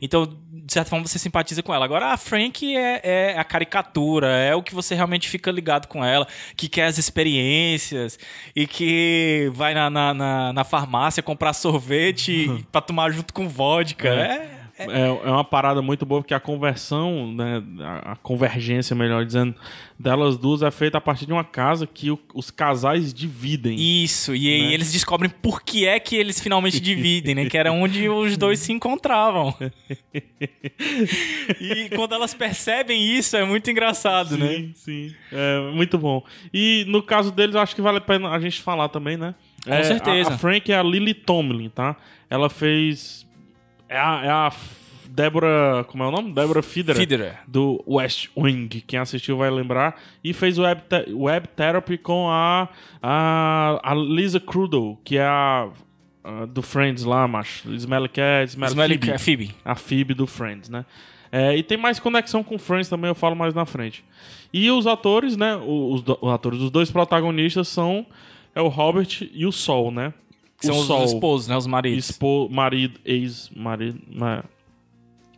Então, 0.01 0.39
de 0.53 0.73
certa 0.73 0.91
forma, 0.91 1.07
você 1.07 1.19
simpatiza 1.19 1.63
com 1.63 1.75
ela. 1.75 1.85
Agora, 1.85 2.13
a 2.13 2.17
Frank 2.17 2.77
é, 2.77 3.01
é 3.03 3.39
a 3.39 3.45
caricatura, 3.45 4.29
é 4.29 4.55
o 4.55 4.63
que 4.63 4.75
você 4.75 4.95
realmente 4.95 5.29
fica 5.29 5.51
ligado 5.51 5.89
com 5.89 6.05
ela, 6.05 6.27
que 6.57 6.69
quer 6.69 6.87
as 6.87 6.99
experiências 6.99 8.19
e 8.55 8.67
que 8.67 9.51
vai 9.53 9.75
na, 9.75 9.91
na, 9.91 10.15
na, 10.15 10.53
na 10.53 10.65
farmácia 10.65 11.23
comprar 11.23 11.53
sorvete 11.53 12.65
pra 12.71 12.81
tomar 12.81 13.11
junto 13.11 13.35
com 13.35 13.49
vodka. 13.49 14.09
É. 14.09 14.23
É, 14.23 14.62
é 14.79 15.11
uma 15.31 15.45
parada 15.45 15.81
muito 15.83 16.05
boa, 16.07 16.21
porque 16.23 16.35
a 16.35 16.41
conversão, 16.41 17.33
né, 17.33 17.63
a, 18.05 18.17
convergência, 18.17 18.97
melhor 18.97 19.25
dizendo, 19.25 19.55
delas 19.99 20.37
duas 20.37 20.63
é 20.63 20.71
feita 20.71 20.99
a 20.99 21.01
partir 21.01 21.27
de 21.27 21.33
uma 21.33 21.45
casa 21.45 21.87
que 21.87 22.11
o- 22.11 22.19
os 22.35 22.51
casais 22.51 23.13
dividem. 23.15 23.77
Isso, 23.79 24.35
e 24.35 24.49
aí 24.53 24.69
Né? 24.69 24.75
eles 24.75 24.93
descobrem 24.93 25.31
por 25.31 25.63
que 25.63 25.87
é 25.87 26.01
que 26.01 26.17
eles 26.17 26.41
finalmente 26.41 26.81
dividem, 26.81 27.35
né? 27.35 27.47
Que 27.49 27.57
era 27.59 27.71
onde 27.73 28.09
os 28.09 28.37
dois 28.37 28.59
se 28.59 28.73
encontravam. 28.73 29.55
e 31.61 31.89
quando 31.95 32.15
elas 32.15 32.35
percebem 32.35 33.03
isso, 33.17 33.37
é 33.37 33.45
muito 33.45 33.71
engraçado, 33.71 34.37
né? 34.37 34.49
Sim, 34.49 34.73
sim. 34.75 35.15
É 35.31 35.71
muito 35.73 35.99
bom. 35.99 36.23
E 36.53 36.85
no 36.89 37.03
caso 37.03 37.31
deles, 37.33 37.55
eu 37.55 37.61
acho 37.61 37.75
que 37.75 37.83
vale 37.83 37.99
a 37.99 38.01
pena 38.03 38.31
a 38.31 38.41
gente 38.41 38.61
falar 38.61 38.89
também, 38.89 39.17
né? 39.17 39.35
Com 39.65 39.73
É, 39.73 39.85
certeza. 39.85 40.31
A, 40.31 40.35
a 40.35 40.39
Frank 40.39 40.71
é 40.73 40.77
a 40.77 40.83
Lily 40.83 41.15
Tomlin, 41.15 41.69
tá? 41.69 41.97
Ela 42.29 42.49
fez. 42.51 43.27
É 43.93 43.99
a, 43.99 44.21
é 44.25 44.29
a 44.31 44.53
Débora. 45.09 45.85
Como 45.89 46.03
é 46.03 46.07
o 46.07 46.11
nome? 46.11 46.33
Débora. 46.33 46.63
Fiedler. 46.63 46.97
Do 47.47 47.83
West 47.87 48.29
Wing. 48.37 48.69
Quem 48.87 48.99
assistiu 48.99 49.37
vai 49.37 49.51
lembrar. 49.51 50.01
E 50.25 50.33
fez 50.33 50.59
web, 50.59 50.81
te- 50.89 51.13
web 51.13 51.47
therapy 51.49 51.99
com 51.99 52.29
a, 52.31 52.69
a, 53.03 53.81
a 53.83 53.95
Lisa 53.95 54.41
Crudo, 54.41 54.99
que 55.05 55.19
é 55.19 55.25
a. 55.25 55.69
a 56.25 56.47
do 56.47 56.63
Friends 56.63 57.05
lá, 57.05 57.27
macho. 57.29 57.71
Smelly 57.75 58.09
Cat, 58.09 58.49
Smelly, 58.51 58.73
Smelly 58.73 58.95
Phoebe 58.95 59.07
Cat- 59.13 59.21
Phoebe. 59.21 59.55
a 59.65 59.75
Phoebe 59.75 60.15
do 60.15 60.27
Friends, 60.27 60.69
né? 60.69 60.85
É, 61.31 61.57
e 61.57 61.63
tem 61.63 61.79
mais 61.79 61.99
conexão 61.99 62.43
com 62.45 62.59
Friends 62.59 62.89
também, 62.91 63.09
eu 63.09 63.15
falo 63.15 63.35
mais 63.35 63.55
na 63.55 63.65
frente. 63.65 64.05
E 64.53 64.71
os 64.71 64.87
atores, 64.87 65.35
né? 65.37 65.57
Os, 65.57 66.03
do- 66.03 66.19
os 66.21 66.31
atores, 66.33 66.61
os 66.61 66.71
dois 66.71 66.91
protagonistas 66.91 67.69
são 67.69 68.05
é 68.55 68.61
o 68.61 68.69
Robert 68.69 69.09
e 69.33 69.47
o 69.47 69.53
Sol, 69.53 69.91
né? 69.91 70.13
São 70.67 70.77
o 70.77 70.81
os 70.81 70.87
Sol, 70.87 71.05
esposos, 71.05 71.49
né? 71.49 71.57
Os 71.57 71.67
maridos. 71.67 72.11
espo, 72.11 72.49
marido, 72.51 72.99
ex-marido. 73.05 74.01
ma- 74.15 74.45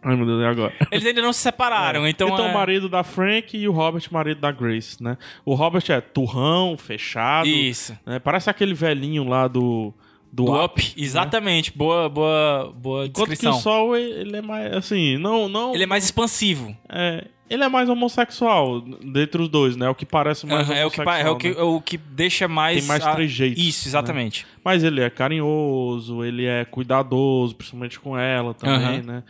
Ai 0.03 0.17
meu 0.17 0.27
Deus, 0.27 0.43
e 0.43 0.45
agora? 0.45 0.75
Eles 0.93 1.07
ainda 1.07 1.23
não 1.23 1.33
se 1.33 1.41
separaram, 1.41 2.07
então. 2.07 2.29
então 2.29 2.47
é... 2.47 2.51
o 2.51 2.55
marido 2.55 2.89
da 2.91 3.03
Frank 3.03 3.57
e 3.57 3.67
o 3.67 3.73
Robert, 3.73 4.03
marido 4.11 4.41
da 4.41 4.53
Grace, 4.53 5.03
né? 5.03 5.17
O 5.47 5.55
Robert 5.55 5.85
é 5.89 6.01
turrão, 6.01 6.77
fechado. 6.77 7.49
Isso. 7.49 7.99
né? 8.05 8.19
Parece 8.19 8.51
aquele 8.51 8.75
velhinho 8.75 9.25
lá 9.25 9.49
do. 9.49 9.93
Do, 10.31 10.47
Do 10.47 10.65
Up. 10.65 10.83
Up, 10.83 10.95
exatamente. 11.01 11.71
Boa, 11.73 12.09
boa, 12.09 12.75
boa 12.77 13.07
Enquanto 13.07 13.27
que 13.27 13.31
descrição. 13.35 13.57
o 13.57 13.63
Sol, 13.63 13.97
ele 13.97 14.37
é 14.37 14.43
mais, 14.43 14.73
assim, 14.75 15.17
não... 15.17 15.49
não 15.49 15.73
Ele 15.73 15.85
é 15.85 15.87
mais 15.87 16.03
expansivo. 16.05 16.77
É, 16.89 17.25
ele 17.49 17.63
é 17.63 17.69
mais 17.69 17.89
homossexual 17.89 18.81
dentre 18.81 19.41
os 19.43 19.49
dois, 19.49 19.77
né? 19.77 19.87
É 19.87 19.89
o 19.91 19.95
que 19.95 20.07
parece 20.07 20.47
mais 20.47 20.69
Aham, 20.69 20.77
é, 20.79 20.87
o 20.87 20.91
que, 20.91 21.01
é, 21.01 21.31
o 21.31 21.37
que, 21.37 21.49
né? 21.51 21.55
é 21.59 21.63
o 21.63 21.81
que 21.81 21.97
deixa 21.99 22.49
mais. 22.49 22.79
Tem 22.81 22.89
mais 22.89 23.05
a- 23.07 23.15
trejeitos, 23.15 23.63
Isso, 23.63 23.89
exatamente. 23.89 24.47
Mas 24.65 24.83
ele 24.83 25.01
é 25.01 25.11
carinhoso, 25.11 26.25
ele 26.25 26.47
é 26.47 26.65
cuidadoso, 26.65 27.55
principalmente 27.55 28.01
com 28.01 28.17
ela 28.19 28.55
também, 28.55 28.99
Aham. 28.99 29.03
né? 29.03 29.23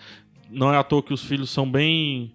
Não 0.50 0.72
é 0.72 0.76
à 0.78 0.82
toa 0.84 1.02
que 1.02 1.12
os 1.12 1.24
filhos 1.24 1.50
são 1.50 1.68
bem. 1.70 2.32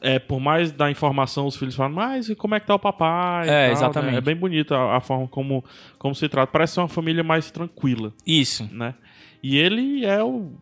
É, 0.00 0.16
por 0.20 0.38
mais 0.38 0.70
da 0.70 0.88
informação, 0.88 1.44
os 1.48 1.56
filhos 1.56 1.74
falam, 1.74 1.92
mas 1.92 2.28
e 2.28 2.36
como 2.36 2.54
é 2.54 2.60
que 2.60 2.66
tá 2.68 2.76
o 2.76 2.78
papai? 2.78 3.48
É, 3.48 3.64
tal, 3.64 3.72
exatamente. 3.72 4.12
né? 4.12 4.18
É 4.18 4.20
bem 4.20 4.36
bonito 4.36 4.72
a, 4.72 4.96
a 4.96 5.00
forma 5.00 5.26
como, 5.26 5.64
como 5.98 6.14
se 6.14 6.28
trata. 6.28 6.52
Parece 6.52 6.74
ser 6.74 6.80
uma 6.80 6.88
família 6.88 7.24
mais 7.24 7.50
tranquila, 7.50 8.12
Isso. 8.24 8.68
né? 8.72 8.94
E 9.42 9.56
ele 9.58 10.04
é 10.06 10.22
o. 10.22 10.52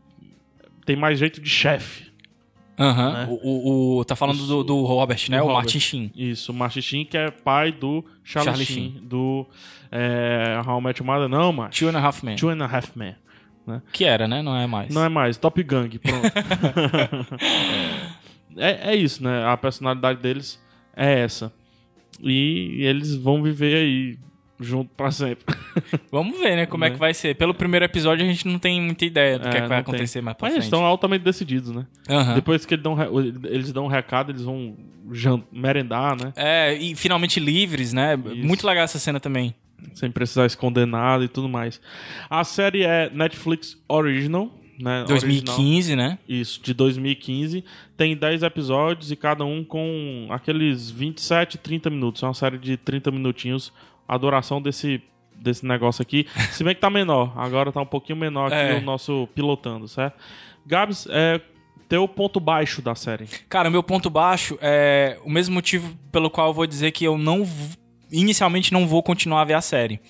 Tem 0.87 0.97
mais 0.97 1.19
jeito 1.19 1.39
de 1.41 1.51
chefe. 1.51 2.06
Aham. 2.79 3.13
Né? 3.13 3.27
O, 3.31 3.35
o- 3.35 3.99
o- 3.99 4.05
Tá 4.05 4.15
falando 4.15 4.47
do, 4.47 4.63
do 4.63 4.83
Robert, 4.85 5.19
né? 5.31 5.39
Do 5.39 5.45
o 5.45 5.47
Robert. 5.47 5.63
Martin 5.65 5.81
Sheen. 5.81 6.13
Isso, 6.15 6.53
o 6.53 6.55
Martin 6.55 6.81
Sheen, 6.83 7.05
que 7.05 7.17
é 7.17 7.31
pai 7.31 7.73
do 7.73 8.05
Charlie, 8.23 8.51
Charlie 8.51 8.67
Sheen, 8.67 8.93
Sheen. 8.93 9.09
do 9.09 9.47
é, 9.91 10.61
How 10.67 10.79
I 10.79 10.83
Met 10.83 11.01
Your 11.01 11.07
Mother. 11.07 11.29
Não, 11.29 11.53
macho. 11.53 11.79
Two 11.79 11.89
and 11.89 11.99
a 11.99 12.07
Half 12.07 12.23
Men. 12.23 12.37
Two 12.37 12.51
and 12.51 12.63
a 12.63 12.67
Half 12.67 12.91
Men. 12.97 13.15
Que 13.93 14.05
era, 14.05 14.29
né? 14.29 14.43
Não 14.43 14.57
é 14.57 14.67
mais. 14.67 14.95
Não 14.95 15.03
é 15.05 15.09
mais, 15.09 15.37
Top 15.37 15.61
Gang, 15.63 15.99
pronto. 15.99 16.23
é, 18.57 18.93
é 18.93 18.97
isso, 18.97 19.23
né? 19.23 19.45
A 19.47 19.57
personalidade 19.57 20.21
deles 20.21 20.63
é 20.95 21.21
essa. 21.21 21.53
E 22.23 22.79
eles 22.83 23.15
vão 23.15 23.43
viver 23.43 23.75
aí 23.77 24.19
junto 24.59 24.91
pra 24.97 25.11
sempre. 25.11 25.45
Vamos 26.11 26.39
ver, 26.39 26.57
né? 26.57 26.67
Como 26.67 26.85
é 26.85 26.89
Né? 26.89 26.95
que 26.95 26.99
vai 27.01 27.13
ser. 27.15 27.35
Pelo 27.37 27.53
primeiro 27.55 27.85
episódio, 27.85 28.25
a 28.25 28.29
gente 28.29 28.47
não 28.47 28.59
tem 28.59 28.81
muita 28.81 29.05
ideia 29.05 29.39
do 29.39 29.49
que, 29.49 29.57
é 29.57 29.61
que 29.63 29.67
vai 29.69 29.79
não 29.79 29.85
tem. 29.85 29.95
acontecer 29.95 30.21
mais 30.21 30.37
pra 30.37 30.47
Mas 30.47 30.55
eles 30.55 30.65
frente. 30.65 30.75
estão 30.75 30.87
altamente 30.87 31.23
decididos, 31.25 31.71
né? 31.71 31.87
Depois 32.35 32.65
que 32.65 32.75
eles 32.75 32.83
dão, 32.83 32.97
eles 33.45 33.73
dão 33.73 33.85
um 33.85 33.89
recado, 33.89 34.33
eles 34.33 34.43
vão 34.43 34.75
merendar, 35.53 36.17
né? 36.17 36.33
É, 36.37 36.75
e 36.75 36.95
finalmente 36.95 37.39
livres, 37.41 37.93
né? 37.93 38.17
Muito 38.17 38.67
legal 38.67 38.85
essa 38.85 38.99
cena 38.99 39.21
também. 39.21 39.55
Sem 39.93 40.11
precisar 40.11 40.47
esconder 40.47 40.87
nada 40.87 41.25
e 41.25 41.29
tudo 41.29 41.49
mais. 41.49 41.81
A 42.31 42.43
série 42.45 42.83
é 42.83 43.11
Netflix 43.13 43.79
Original, 43.89 44.47
né? 44.81 45.01
Original. 45.03 45.07
2015, 45.07 45.97
né? 45.97 46.19
Isso, 46.29 46.61
de 46.63 46.73
2015. 46.75 47.63
Tem 47.97 48.17
10 48.17 48.43
episódios 48.43 49.11
e 49.13 49.17
cada 49.17 49.45
um 49.45 49.63
com 49.63 50.27
aqueles 50.31 50.91
27, 50.91 51.59
30 51.59 51.91
minutos. 51.91 52.23
É 52.23 52.27
uma 52.27 52.35
série 52.35 52.59
de 52.59 52.77
30 52.77 53.11
minutinhos. 53.11 53.73
A 54.09 54.17
duração 54.17 54.61
desse, 54.63 55.03
desse 55.37 55.65
negócio 55.67 56.03
aqui. 56.03 56.27
Se 56.53 56.63
bem 56.65 56.75
que 56.75 56.81
tá 56.81 56.91
menor. 56.91 57.33
Agora 57.37 57.73
tá 57.73 57.81
um 57.81 57.87
pouquinho 57.87 58.19
menor 58.19 58.47
aqui 58.53 58.75
É. 58.77 58.79
o 58.79 58.81
nosso 58.83 59.29
pilotando, 59.35 59.89
certo? 59.89 60.17
Gabs, 60.67 61.07
é 61.11 61.41
teu 61.89 62.07
ponto 62.09 62.41
baixo 62.41 62.83
da 62.83 62.95
série. 62.95 63.27
Cara, 63.49 63.71
meu 63.71 63.83
ponto 63.83 64.11
baixo 64.11 64.59
é 64.61 65.19
o 65.25 65.31
mesmo 65.31 65.55
motivo 65.55 65.97
pelo 66.11 66.29
qual 66.31 66.49
eu 66.49 66.55
vou 66.55 66.67
dizer 66.67 66.91
que 66.93 67.05
eu 67.05 67.17
não. 67.19 67.47
Inicialmente 68.11 68.73
não 68.73 68.87
vou 68.87 69.03
continuar 69.03 69.43
a 69.43 69.45
ver 69.45 69.55
a 69.55 69.61
série. 69.61 70.01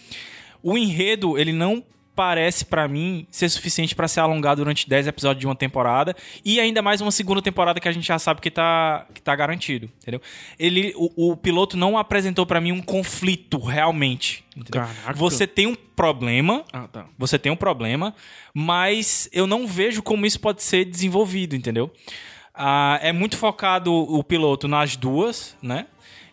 O 0.62 0.76
enredo, 0.76 1.38
ele 1.38 1.53
não 1.53 1.83
parece 2.16 2.64
pra 2.64 2.88
mim 2.88 3.26
ser 3.30 3.49
suficiente 3.50 3.94
pra 3.94 4.08
ser 4.08 4.20
alongado 4.20 4.62
durante 4.62 4.88
10 4.88 5.06
episódios 5.06 5.40
de 5.40 5.46
uma 5.46 5.54
temporada 5.54 6.16
e 6.44 6.58
ainda 6.58 6.80
mais 6.82 7.00
uma 7.02 7.11
segunda 7.12 7.42
temporada 7.42 7.78
que 7.78 7.87
a 7.87 7.92
gente 7.92 8.06
já 8.06 8.18
sabe 8.18 8.40
que 8.40 8.50
tá, 8.50 9.06
que 9.14 9.20
tá 9.23 9.37
garantido, 9.37 9.90
entendeu? 10.00 10.20
Ele, 10.58 10.92
o, 10.96 11.32
o 11.32 11.37
piloto 11.37 11.76
não 11.76 11.99
apresentou 11.99 12.46
pra 12.46 12.61
mim 12.61 12.73
um 12.73 12.80
conflito 12.82 13.58
realmente. 13.58 14.42
Você 15.14 15.46
tem 15.46 15.66
um 15.66 15.75
problema, 15.75 16.64
Ah, 16.73 16.88
tá. 16.90 17.06
você 17.18 17.38
tem 17.38 17.52
um 17.52 17.56
problema, 17.56 18.14
mas 18.54 19.28
eu 19.32 19.46
não 19.46 19.66
vejo 19.66 20.02
como 20.02 20.25
isso 20.25 20.40
pode 20.40 20.62
ser 20.62 20.87
desenvolvido, 20.87 21.54
entendeu? 21.54 21.92
Ah, 22.54 22.99
é 23.02 23.12
muito 23.12 23.37
focado 23.37 23.92
o 23.92 24.25
piloto 24.25 24.66
nas 24.66 24.96
duas, 24.96 25.54
né? 25.61 25.87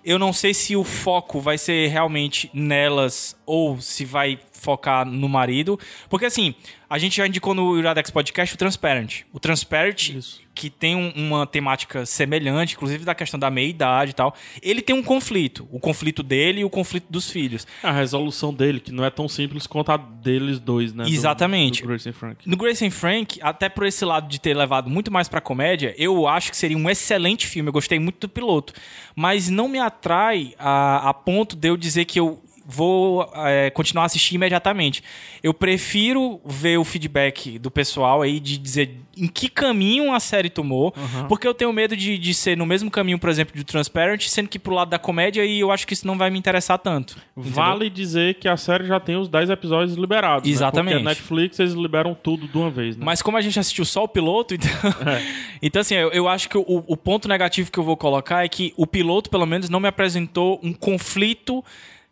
Eu 0.05 0.19
não 0.19 0.33
sei 0.33 0.53
se 0.53 0.75
o 0.75 0.83
foco 0.83 1.39
vai 1.39 1.57
ser 1.57 1.88
realmente 1.88 2.50
nelas 2.53 3.36
ou 3.45 3.79
se 3.79 4.03
vai 4.03 4.38
focar 4.51 5.05
no 5.05 5.29
marido. 5.29 5.79
Porque 6.10 6.25
assim, 6.25 6.53
a 6.93 6.97
gente 7.00 7.17
já 7.17 7.25
indicou 7.27 7.53
no 7.53 7.77
Iradex 7.77 8.12
Podcast 8.12 8.53
o 8.53 8.57
Transparent. 8.57 9.21
O 9.33 9.39
Transparent, 9.39 10.09
Isso. 10.09 10.41
que 10.53 10.69
tem 10.69 10.95
um- 10.95 11.12
uma 11.15 11.47
temática 11.47 12.05
semelhante, 12.05 12.75
inclusive 12.75 13.03
da 13.03 13.15
questão 13.15 13.39
da 13.39 13.50
meia-idade 13.50 14.12
e 14.12 14.13
tal, 14.13 14.35
ele 14.62 14.81
tem 14.81 14.95
um 14.95 15.01
conflito. 15.01 15.67
O 15.71 15.79
conflito 15.79 16.21
dele 16.21 16.62
e 16.62 16.63
o 16.65 16.69
conflito 16.69 17.05
dos 17.09 17.31
filhos. 17.31 17.65
A 17.81 17.91
resolução 17.91 18.53
dele, 18.53 18.79
que 18.79 18.91
não 18.91 19.03
é 19.03 19.09
tão 19.09 19.27
simples 19.27 19.65
quanto 19.65 19.91
a 19.91 19.97
deles 19.97 20.59
dois, 20.59 20.93
né? 20.93 21.05
do- 21.05 21.09
Exatamente. 21.09 21.81
Do, 21.81 21.88
Grace 21.88 22.07
and 22.07 22.13
Frank. 22.13 22.47
No 22.47 22.55
Grace 22.55 22.85
and 22.85 22.91
Frank, 22.91 23.39
até 23.41 23.67
por 23.69 23.88
esse 23.88 24.05
lado 24.05 24.27
de 24.27 24.39
ter 24.39 24.53
levado 24.55 24.88
muito 24.89 25.12
mais 25.12 25.27
pra 25.27 25.41
comédia, 25.41 25.95
eu 25.97 26.27
acho 26.27 26.51
que 26.51 26.57
seria 26.57 26.77
um 26.77 26.88
excelente 26.89 27.47
filme. 27.47 27.69
Eu 27.69 27.73
gostei 27.73 27.97
muito 27.97 28.19
do 28.19 28.29
piloto. 28.29 28.71
Mas 29.15 29.50
não 29.50 29.67
me 29.67 29.79
atrai 29.79 30.53
a, 30.59 31.09
a 31.09 31.13
ponto 31.13 31.55
de 31.55 31.67
eu 31.69 31.75
dizer 31.77 32.05
que 32.05 32.19
eu 32.19 32.39
vou 32.65 33.29
é, 33.36 33.70
continuar 33.70 34.03
a 34.03 34.05
assistir 34.05 34.36
imediatamente. 34.36 35.03
Eu 35.41 35.53
prefiro 35.53 36.39
ver 36.46 36.77
o 36.77 36.84
feedback 36.84 37.60
do 37.60 37.70
pessoal 37.70 38.22
aí 38.22 38.39
de 38.39 38.58
dizer 38.58 38.98
em 39.15 39.27
que 39.27 39.48
caminho 39.48 40.13
a 40.13 40.20
série 40.20 40.50
tomou, 40.50 40.93
porque 41.27 41.48
eu 41.48 41.53
tenho 41.53 41.72
medo 41.72 41.96
de, 41.96 42.17
de 42.17 42.34
ser 42.34 42.58
no 42.58 42.65
mesmo 42.65 42.89
caminho, 42.89 43.20
por 43.20 43.29
exemplo, 43.29 43.55
do 43.55 43.63
Transparent, 43.63 44.27
sendo 44.27 44.50
que 44.50 44.58
pro 44.58 44.74
lado 44.74 44.89
da 44.89 44.98
comédia 44.98 45.46
e 45.46 45.60
eu 45.60 45.72
acho 45.72 45.86
que 45.86 45.93
isso 45.93 46.08
não 46.08 46.17
vai 46.17 46.29
me 46.29 46.39
interessar 46.39 46.79
tanto. 46.79 47.17
entendeu? 47.38 47.53
Vale 47.53 47.89
dizer 47.89 48.36
que 48.36 48.48
a 48.48 48.58
série 48.58 48.86
já 48.86 49.00
tem 49.00 49.15
os 49.15 49.27
10 49.27 49.50
episódios 49.50 49.96
liberados. 49.96 50.50
Exatamente. 50.50 50.96
Né? 50.96 51.00
Porque 51.00 51.08
a 51.08 51.10
Netflix 51.10 51.60
eles 51.60 51.74
liberam 51.74 52.15
tudo 52.15 52.48
de 52.48 52.58
uma 52.58 52.70
vez, 52.70 52.98
né? 52.98 53.05
Mas 53.05 53.22
como 53.22 53.38
a 53.38 53.41
gente 53.41 53.60
assistiu 53.60 53.86
só 53.86 54.03
o 54.03 54.08
piloto, 54.08 54.55
então. 54.55 54.72
então, 55.62 55.82
assim, 55.82 55.96
eu, 55.96 56.12
eu 56.12 56.27
acho 56.27 56.50
que 56.50 56.58
o, 56.58 56.63
o 56.67 56.98
ponto 56.98 57.27
negativo 57.27 57.72
que 57.72 57.77
eu 57.77 57.84
vou 57.84 57.98
colocar 57.98 58.43
é 58.43 58.50
que 58.50 58.74
o 58.77 58.88
piloto, 58.88 59.29
pelo 59.29 59.46
menos, 59.46 59.70
não 59.70 59.79
me 59.79 59.88
apresentou 59.88 60.60
um 60.63 60.74
conflito 60.74 61.63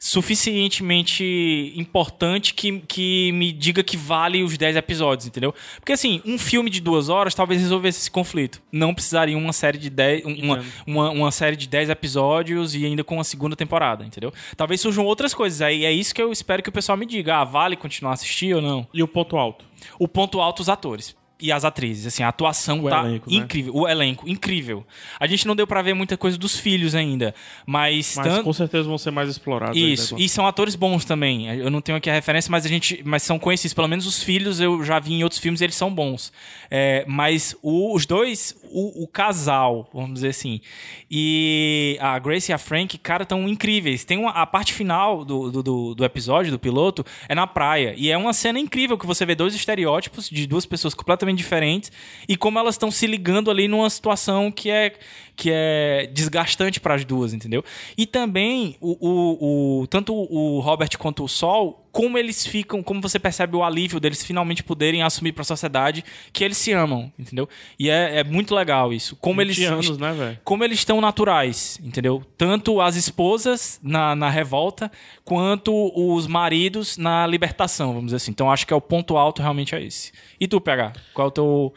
suficientemente 0.03 1.71
importante 1.75 2.55
que, 2.55 2.79
que 2.87 3.31
me 3.33 3.51
diga 3.51 3.83
que 3.83 3.95
vale 3.95 4.41
os 4.41 4.57
10 4.57 4.75
episódios, 4.77 5.27
entendeu? 5.27 5.53
Porque, 5.75 5.91
assim, 5.91 6.19
um 6.25 6.39
filme 6.39 6.71
de 6.71 6.81
duas 6.81 7.07
horas 7.07 7.35
talvez 7.35 7.61
resolvesse 7.61 7.99
esse 7.99 8.09
conflito. 8.09 8.59
Não 8.71 8.95
precisaria 8.95 9.37
uma 9.37 9.53
série 9.53 9.77
de 9.77 9.91
10. 9.91 10.25
Uma, 10.25 10.65
uma, 10.87 11.09
uma 11.11 11.31
série 11.31 11.55
de 11.55 11.67
10 11.67 11.91
episódios 11.91 12.73
e 12.73 12.83
ainda 12.83 13.03
com 13.03 13.13
uma 13.13 13.23
segunda 13.23 13.55
temporada, 13.55 14.03
entendeu? 14.03 14.33
Talvez 14.57 14.81
surjam 14.81 15.05
outras 15.05 15.35
coisas. 15.35 15.61
Aí 15.61 15.85
é 15.85 15.91
isso 15.91 16.15
que 16.15 16.21
eu 16.21 16.31
espero 16.31 16.63
que 16.63 16.69
o 16.69 16.73
pessoal 16.73 16.97
me 16.97 17.05
diga. 17.05 17.37
Ah, 17.37 17.43
vale 17.43 17.75
continuar 17.75 18.11
a 18.11 18.15
assistir 18.15 18.55
ou 18.55 18.61
não? 18.61 18.87
E 18.91 19.03
o 19.03 19.07
ponto 19.07 19.37
alto? 19.37 19.65
o 19.97 20.07
ponto 20.07 20.39
alto 20.39 20.61
os 20.61 20.69
atores 20.69 21.15
e 21.41 21.51
as 21.51 21.65
atrizes, 21.65 22.05
assim, 22.07 22.23
a 22.23 22.27
atuação 22.29 22.83
O 22.83 22.89
tá 22.89 23.03
elenco, 23.05 23.29
né? 23.29 23.37
incrível, 23.37 23.75
o 23.75 23.87
elenco 23.87 24.29
incrível. 24.29 24.85
A 25.19 25.27
gente 25.27 25.45
não 25.47 25.55
deu 25.55 25.65
pra 25.65 25.81
ver 25.81 25.93
muita 25.93 26.15
coisa 26.17 26.37
dos 26.37 26.57
filhos 26.59 26.93
ainda, 26.95 27.33
mas, 27.65 28.15
Mas 28.17 28.27
tanto 28.27 28.43
com 28.43 28.53
certeza 28.53 28.87
vão 28.87 28.97
ser 28.97 29.11
mais 29.11 29.29
explorados. 29.29 29.75
aí, 29.77 29.93
isso, 29.93 30.15
né? 30.15 30.21
e 30.21 30.29
são 30.29 30.45
atores 30.45 30.75
bons 30.75 31.03
também. 31.05 31.47
Eu 31.47 31.69
não 31.69 31.81
tenho 31.81 31.97
aqui 31.97 32.09
a 32.09 32.13
referência, 32.13 32.51
mas 32.51 32.65
a 32.65 32.69
gente, 32.69 33.01
mas 33.05 33.23
são 33.23 33.39
conhecidos. 33.39 33.73
Pelo 33.73 33.87
menos 33.87 34.05
os 34.05 34.21
filhos 34.21 34.59
eu 34.59 34.83
já 34.83 34.99
vi 34.99 35.13
em 35.13 35.23
outros 35.23 35.39
filmes, 35.41 35.61
e 35.61 35.63
eles 35.63 35.75
são 35.75 35.93
bons. 35.93 36.31
É, 36.69 37.03
mas 37.07 37.55
o- 37.61 37.95
os 37.95 38.05
dois, 38.05 38.55
o, 38.71 39.03
o 39.03 39.07
casal, 39.07 39.89
vamos 39.93 40.15
dizer 40.15 40.29
assim, 40.29 40.61
e 41.09 41.97
a 41.99 42.17
Grace 42.19 42.51
e 42.51 42.53
a 42.53 42.57
Frank, 42.57 42.97
cara, 42.97 43.25
tão 43.25 43.47
incríveis. 43.47 44.05
Tem 44.05 44.17
uma, 44.17 44.31
a 44.31 44.45
parte 44.45 44.73
final 44.73 45.23
do, 45.25 45.51
do, 45.51 45.95
do, 45.95 46.05
episódio 46.05 46.51
do 46.51 46.59
piloto 46.59 47.05
é 47.27 47.35
na 47.35 47.45
praia 47.45 47.93
e 47.97 48.09
é 48.09 48.17
uma 48.17 48.33
cena 48.33 48.59
incrível 48.59 48.97
que 48.97 49.05
você 49.05 49.25
vê 49.25 49.35
dois 49.35 49.53
estereótipos 49.53 50.29
de 50.29 50.47
duas 50.47 50.65
pessoas 50.65 50.93
completamente 50.93 51.37
diferentes 51.37 51.91
e 52.27 52.35
como 52.37 52.57
elas 52.59 52.75
estão 52.75 52.89
se 52.89 53.05
ligando 53.07 53.51
ali 53.51 53.67
numa 53.67 53.89
situação 53.89 54.51
que 54.51 54.69
é 54.69 54.93
que 55.35 55.49
é 55.51 56.07
desgastante 56.13 56.79
para 56.79 56.93
as 56.93 57.03
duas, 57.03 57.33
entendeu? 57.33 57.63
E 57.97 58.05
também 58.05 58.75
o, 58.79 58.97
o, 58.99 59.81
o- 59.81 59.87
tanto 59.87 60.13
o 60.13 60.59
Robert 60.59 60.89
quanto 60.99 61.23
o 61.23 61.27
Sol, 61.27 61.80
como 61.91 62.17
eles 62.17 62.45
ficam, 62.45 62.81
como 62.81 63.01
você 63.01 63.19
percebe 63.19 63.55
o 63.55 63.63
alívio 63.63 63.99
deles 63.99 64.23
finalmente 64.23 64.63
poderem 64.63 65.03
assumir 65.03 65.33
para 65.33 65.41
a 65.41 65.45
sociedade 65.45 66.03
que 66.31 66.43
eles 66.43 66.57
se 66.57 66.71
amam, 66.71 67.11
entendeu? 67.19 67.47
E 67.77 67.89
é, 67.89 68.19
é 68.19 68.23
muito 68.23 68.55
legal 68.55 68.93
isso. 68.93 69.15
Como 69.17 69.41
20 69.41 69.47
eles 69.47 69.71
anos, 69.71 69.97
né, 69.97 70.13
velho? 70.13 70.39
como 70.43 70.63
eles 70.63 70.79
estão 70.79 71.01
naturais, 71.01 71.79
entendeu? 71.83 72.23
Tanto 72.37 72.79
as 72.79 72.95
esposas 72.95 73.79
na, 73.83 74.15
na 74.15 74.29
revolta, 74.29 74.91
quanto 75.25 75.91
os 75.95 76.27
maridos 76.27 76.97
na 76.97 77.27
libertação, 77.27 77.89
vamos 77.89 78.05
dizer 78.05 78.17
assim. 78.17 78.31
Então 78.31 78.51
acho 78.51 78.65
que 78.65 78.73
é 78.73 78.75
o 78.75 78.81
ponto 78.81 79.17
alto 79.17 79.41
realmente 79.41 79.75
é 79.75 79.83
esse. 79.83 80.11
E 80.39 80.47
tu, 80.47 80.61
PH? 80.61 80.93
Qual 81.13 81.25
é 81.25 81.29
o 81.29 81.31
teu, 81.31 81.73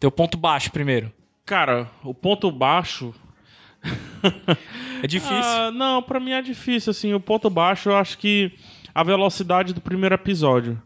teu 0.00 0.10
ponto 0.10 0.36
baixo 0.36 0.72
primeiro? 0.72 1.12
Cara, 1.46 1.90
o 2.02 2.14
ponto 2.14 2.50
baixo. 2.50 3.14
É 5.02 5.06
difícil. 5.08 5.34
Ah, 5.36 5.72
não, 5.72 6.00
pra 6.00 6.20
mim 6.20 6.30
é 6.30 6.40
difícil, 6.40 6.92
assim. 6.92 7.12
O 7.12 7.18
ponto 7.18 7.50
baixo, 7.50 7.88
eu 7.88 7.96
acho 7.96 8.16
que 8.16 8.52
a 8.94 9.02
velocidade 9.02 9.72
do 9.72 9.80
primeiro 9.80 10.14
episódio. 10.14 10.80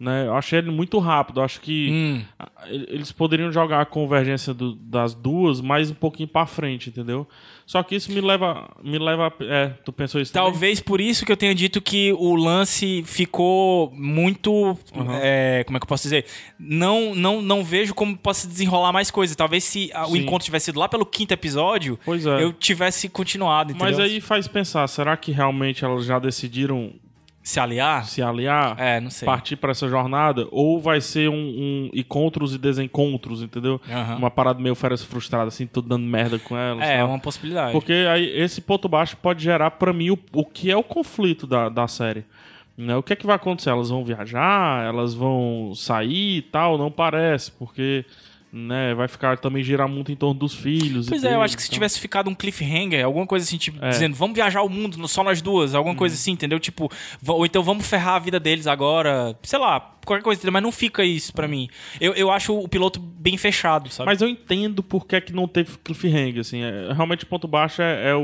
Né? 0.00 0.26
Eu 0.26 0.34
achei 0.34 0.58
ele 0.58 0.72
muito 0.72 0.98
rápido. 0.98 1.38
Eu 1.38 1.44
acho 1.44 1.60
que 1.60 1.88
Hum. 1.92 2.22
eles 2.66 3.12
poderiam 3.12 3.52
jogar 3.52 3.80
a 3.80 3.84
convergência 3.86 4.52
do- 4.52 4.74
das 4.74 5.14
duas 5.14 5.60
mais 5.60 5.92
um 5.92 5.94
pouquinho 5.94 6.28
pra 6.28 6.44
frente, 6.44 6.88
entendeu? 6.90 7.24
Só 7.64 7.80
que 7.84 7.94
isso 7.94 8.10
me 8.10 8.20
leva. 8.20 8.68
Me 8.82 8.98
leva 8.98 9.28
a- 9.28 9.44
é, 9.44 9.68
tu 9.84 9.92
pensou 9.92 10.20
isso 10.20 10.32
também? 10.32 10.50
Talvez 10.50 10.80
por 10.80 11.00
isso 11.00 11.24
que 11.24 11.30
eu 11.30 11.36
tenha 11.36 11.54
dito 11.54 11.80
que 11.80 12.12
o 12.14 12.34
lance 12.34 13.04
ficou 13.06 13.92
muito. 13.94 14.76
é, 15.22 15.62
como 15.64 15.76
é 15.76 15.80
que 15.80 15.84
eu 15.84 15.88
posso 15.88 16.02
dizer? 16.02 16.26
Não, 16.58 17.14
não, 17.14 17.40
não 17.40 17.62
vejo 17.62 17.94
como 17.94 18.16
possa 18.16 18.48
desenrolar 18.48 18.92
mais 18.92 19.08
coisa. 19.08 19.36
Talvez 19.36 19.62
se 19.62 19.88
ah, 19.94 20.08
o 20.08 20.16
encontro 20.16 20.44
tivesse 20.44 20.64
sido 20.66 20.80
lá 20.80 20.88
pelo 20.88 21.06
quinto 21.06 21.32
episódio, 21.32 21.96
é. 22.08 22.42
eu 22.42 22.52
tivesse 22.52 23.08
continuado, 23.08 23.70
entendeu? 23.70 23.86
Mas 23.96 24.00
aí 24.00 24.20
faz 24.20 24.48
pensar, 24.48 24.84
será 24.88 25.16
que 25.16 25.30
realmente 25.30 25.84
elas 25.84 26.04
já 26.04 26.18
decidiram 26.18 26.92
Se 27.42 27.58
aliar? 27.58 28.06
se 28.06 28.22
aliar? 28.22 28.76
É, 28.78 29.00
não 29.00 29.10
sei. 29.10 29.26
partir 29.26 29.56
pra 29.56 29.72
essa 29.72 29.88
jornada 29.88 30.46
ou 30.52 30.80
vai 30.80 31.00
ser 31.00 31.28
um, 31.28 31.34
um 31.34 31.90
encontros 31.92 32.54
e 32.54 32.58
desencontros, 32.58 33.42
entendeu? 33.42 33.80
Aham. 33.90 34.16
Uma 34.16 34.30
parada 34.30 34.60
meio 34.60 34.74
férias 34.74 35.02
frustrada, 35.02 35.48
assim, 35.48 35.66
tudo 35.66 35.88
dando 35.88 36.06
merda 36.06 36.38
com 36.38 36.56
ela. 36.56 36.84
É, 36.84 36.98
é 36.98 37.04
uma 37.04 37.18
possibilidade. 37.18 37.72
Porque 37.72 37.92
aí 37.92 38.24
esse 38.40 38.60
ponto 38.60 38.88
baixo 38.88 39.16
pode 39.16 39.42
gerar 39.42 39.72
pra 39.72 39.92
mim 39.92 40.10
o, 40.10 40.18
o 40.32 40.44
que 40.44 40.70
é 40.70 40.76
o 40.76 40.84
conflito 40.84 41.46
da, 41.46 41.68
da 41.68 41.88
série. 41.88 42.24
Né? 42.76 42.96
O 42.96 43.02
que 43.02 43.12
é 43.12 43.16
que 43.16 43.26
vai 43.26 43.36
acontecer? 43.36 43.70
Elas 43.70 43.90
vão 43.90 44.04
viajar? 44.04 44.84
Elas 44.86 45.12
vão 45.12 45.72
sair 45.74 46.38
e 46.38 46.42
tal? 46.42 46.78
Não 46.78 46.90
parece, 46.90 47.50
porque 47.52 48.04
né, 48.52 48.94
vai 48.94 49.08
ficar 49.08 49.38
também 49.38 49.62
girar 49.62 49.88
muito 49.88 50.12
em 50.12 50.16
torno 50.16 50.38
dos 50.38 50.54
filhos. 50.54 51.08
Pois 51.08 51.24
é, 51.24 51.28
eu 51.28 51.30
deles, 51.30 51.44
acho 51.46 51.56
que 51.56 51.62
se 51.62 51.68
então. 51.68 51.74
tivesse 51.74 51.98
ficado 51.98 52.28
um 52.28 52.34
cliffhanger, 52.34 53.04
alguma 53.04 53.26
coisa 53.26 53.44
assim, 53.46 53.56
tipo, 53.56 53.82
É. 53.82 53.88
dizendo, 53.88 54.14
vamos 54.14 54.34
viajar 54.34 54.60
o 54.62 54.68
mundo 54.68 55.08
só 55.08 55.24
nós 55.24 55.40
duas, 55.40 55.74
alguma 55.74 55.92
Uhum. 55.94 55.98
coisa 55.98 56.14
assim, 56.14 56.32
entendeu? 56.32 56.60
Tipo, 56.60 56.90
ou 57.26 57.46
então 57.46 57.62
vamos 57.62 57.86
ferrar 57.86 58.16
a 58.16 58.18
vida 58.18 58.38
deles 58.38 58.66
agora, 58.66 59.34
sei 59.42 59.58
lá, 59.58 59.91
qualquer 60.04 60.22
coisa, 60.22 60.50
mas 60.50 60.62
não 60.62 60.72
fica 60.72 61.04
isso 61.04 61.32
pra 61.32 61.46
mim. 61.48 61.68
Eu, 62.00 62.12
eu 62.14 62.30
acho 62.30 62.56
o 62.56 62.68
piloto 62.68 63.00
bem 63.00 63.36
fechado, 63.36 63.88
sabe? 63.90 64.06
Mas 64.06 64.20
eu 64.20 64.28
entendo 64.28 64.82
por 64.82 65.06
que, 65.06 65.16
é 65.16 65.20
que 65.20 65.32
não 65.32 65.46
teve 65.46 65.76
cliffhanger, 65.78 66.40
assim. 66.40 66.62
É, 66.62 66.92
realmente 66.92 67.24
o 67.24 67.26
ponto 67.26 67.46
baixo 67.46 67.82
é, 67.82 68.10
é 68.10 68.14
o, 68.14 68.22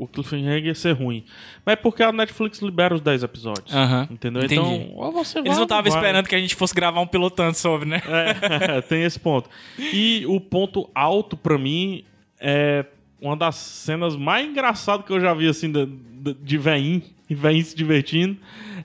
o 0.00 0.08
cliffhanger 0.12 0.74
ser 0.74 0.92
ruim. 0.92 1.24
Mas 1.64 1.74
é 1.74 1.76
porque 1.76 2.02
a 2.02 2.12
Netflix 2.12 2.60
libera 2.60 2.94
os 2.94 3.00
10 3.00 3.22
episódios. 3.22 3.72
Entendeu? 4.10 4.42
entendi. 4.42 4.60
Então, 4.60 4.92
ou 4.96 5.12
você 5.12 5.34
vai 5.34 5.48
Eles 5.48 5.56
não 5.56 5.60
ou 5.60 5.64
estavam 5.64 5.90
vai. 5.90 6.00
esperando 6.00 6.28
que 6.28 6.34
a 6.34 6.38
gente 6.38 6.54
fosse 6.54 6.74
gravar 6.74 7.00
um 7.00 7.06
pilotando 7.06 7.54
sobre, 7.54 7.88
né? 7.88 8.02
É, 8.06 8.80
tem 8.88 9.02
esse 9.02 9.18
ponto. 9.18 9.48
E 9.78 10.24
o 10.26 10.40
ponto 10.40 10.88
alto 10.94 11.36
pra 11.36 11.58
mim 11.58 12.04
é 12.40 12.84
uma 13.20 13.36
das 13.36 13.56
cenas 13.56 14.16
mais 14.16 14.48
engraçadas 14.48 15.04
que 15.04 15.12
eu 15.12 15.20
já 15.20 15.34
vi, 15.34 15.48
assim, 15.48 15.70
de, 15.70 15.86
de, 15.86 16.34
de 16.34 16.58
veinho, 16.58 17.02
e 17.28 17.34
veinho 17.34 17.64
se 17.64 17.76
divertindo, 17.76 18.36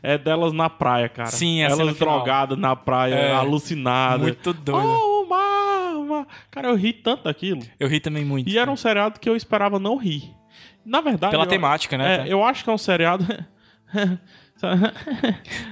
é 0.01 0.17
delas 0.17 0.51
na 0.53 0.69
praia, 0.69 1.07
cara. 1.09 1.29
Sim, 1.29 1.57
cena 1.67 1.81
Elas 1.81 1.97
drogadas 1.97 2.57
na 2.57 2.75
praia, 2.75 3.15
É. 3.15 3.33
alucinadas. 3.33 4.21
Muito 4.21 4.53
doido. 4.53 4.87
Oh, 4.87 5.25
mar. 5.25 6.27
Cara, 6.51 6.67
eu 6.69 6.75
ri 6.75 6.93
tanto 6.93 7.23
daquilo. 7.23 7.61
Eu 7.79 7.87
ri 7.87 7.99
também 7.99 8.23
muito. 8.25 8.49
E 8.49 8.57
era 8.57 8.69
um 8.69 8.75
seriado 8.75 9.19
que 9.19 9.29
eu 9.29 9.35
esperava 9.35 9.79
não 9.79 9.97
rir. 9.97 10.31
Na 10.85 10.99
verdade. 11.01 11.31
Pela 11.31 11.43
eu- 11.45 11.49
temática, 11.49 11.97
né, 11.97 12.25
É, 12.27 12.31
eu 12.33 12.43
acho 12.43 12.63
que 12.63 12.69
é 12.69 12.73
um 12.73 12.77
seriado. 12.77 13.25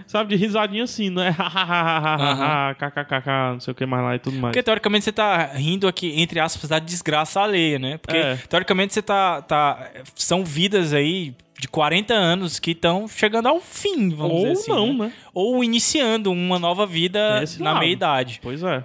Sabe, 0.06 0.36
de 0.36 0.36
risadinha 0.36 0.84
assim, 0.84 1.10
não 1.10 1.22
é? 1.24 1.32
kkkk, 2.78 3.28
não 3.54 3.60
sei 3.60 3.72
o 3.72 3.76
que 3.76 3.86
mais 3.86 4.04
lá 4.04 4.16
e 4.16 4.20
tudo 4.20 4.36
mais. 4.38 4.52
Porque 4.52 4.64
teoricamente 4.64 5.06
você 5.06 5.12
tá 5.12 5.46
rindo 5.54 5.88
aqui, 5.88 6.20
entre 6.22 6.40
aspas, 6.40 6.70
da 6.70 6.80
desgraça 6.80 7.40
alheia, 7.42 7.80
né? 7.80 7.98
Porque 7.98 8.18
É. 8.18 8.36
teoricamente 8.50 8.94
você 8.94 9.02
tá, 9.02 9.42
tá. 9.42 9.90
São 10.16 10.44
vidas 10.44 10.92
aí 10.94 11.34
de 11.62 11.68
40 11.68 12.12
anos 12.16 12.58
que 12.58 12.72
estão 12.72 13.08
chegando 13.08 13.48
ao 13.48 13.60
fim, 13.60 14.10
vamos 14.10 14.34
Ou 14.34 14.40
dizer 14.48 14.52
assim. 14.54 14.72
não, 14.72 14.94
né? 14.98 15.14
Ou 15.32 15.64
iniciando 15.64 16.32
uma 16.32 16.58
nova 16.58 16.88
vida 16.88 17.36
Tem 17.36 17.44
esse 17.44 17.62
na 17.62 17.76
meia-idade. 17.78 18.40
Pois 18.42 18.64
é. 18.64 18.84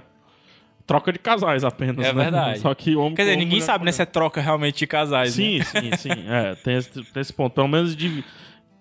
Troca 0.87 1.11
de 1.11 1.19
casais 1.19 1.65
apenas, 1.65 2.05
É 2.05 2.13
né? 2.13 2.23
verdade. 2.25 2.59
Só 2.61 2.75
que 2.75 2.95
homem 2.95 3.15
Quer 3.15 3.23
dizer, 3.23 3.37
ninguém 3.37 3.63
sabe 3.63 3.79
com 3.79 3.85
né, 3.87 3.93
se 3.93 4.03
é 4.03 4.05
troca 4.05 4.43
realmente 4.43 4.77
de 4.81 4.87
casais. 4.87 5.33
Sim, 5.33 5.61
né? 5.61 5.65
sim, 5.65 5.91
sim. 5.97 6.11
É, 6.29 6.55
tem 6.57 6.77
esse, 6.77 6.91
tem 6.91 7.21
esse 7.23 7.33
ponto. 7.33 7.55
Pelo 7.55 7.67
menos 7.67 7.97
de. 7.97 8.23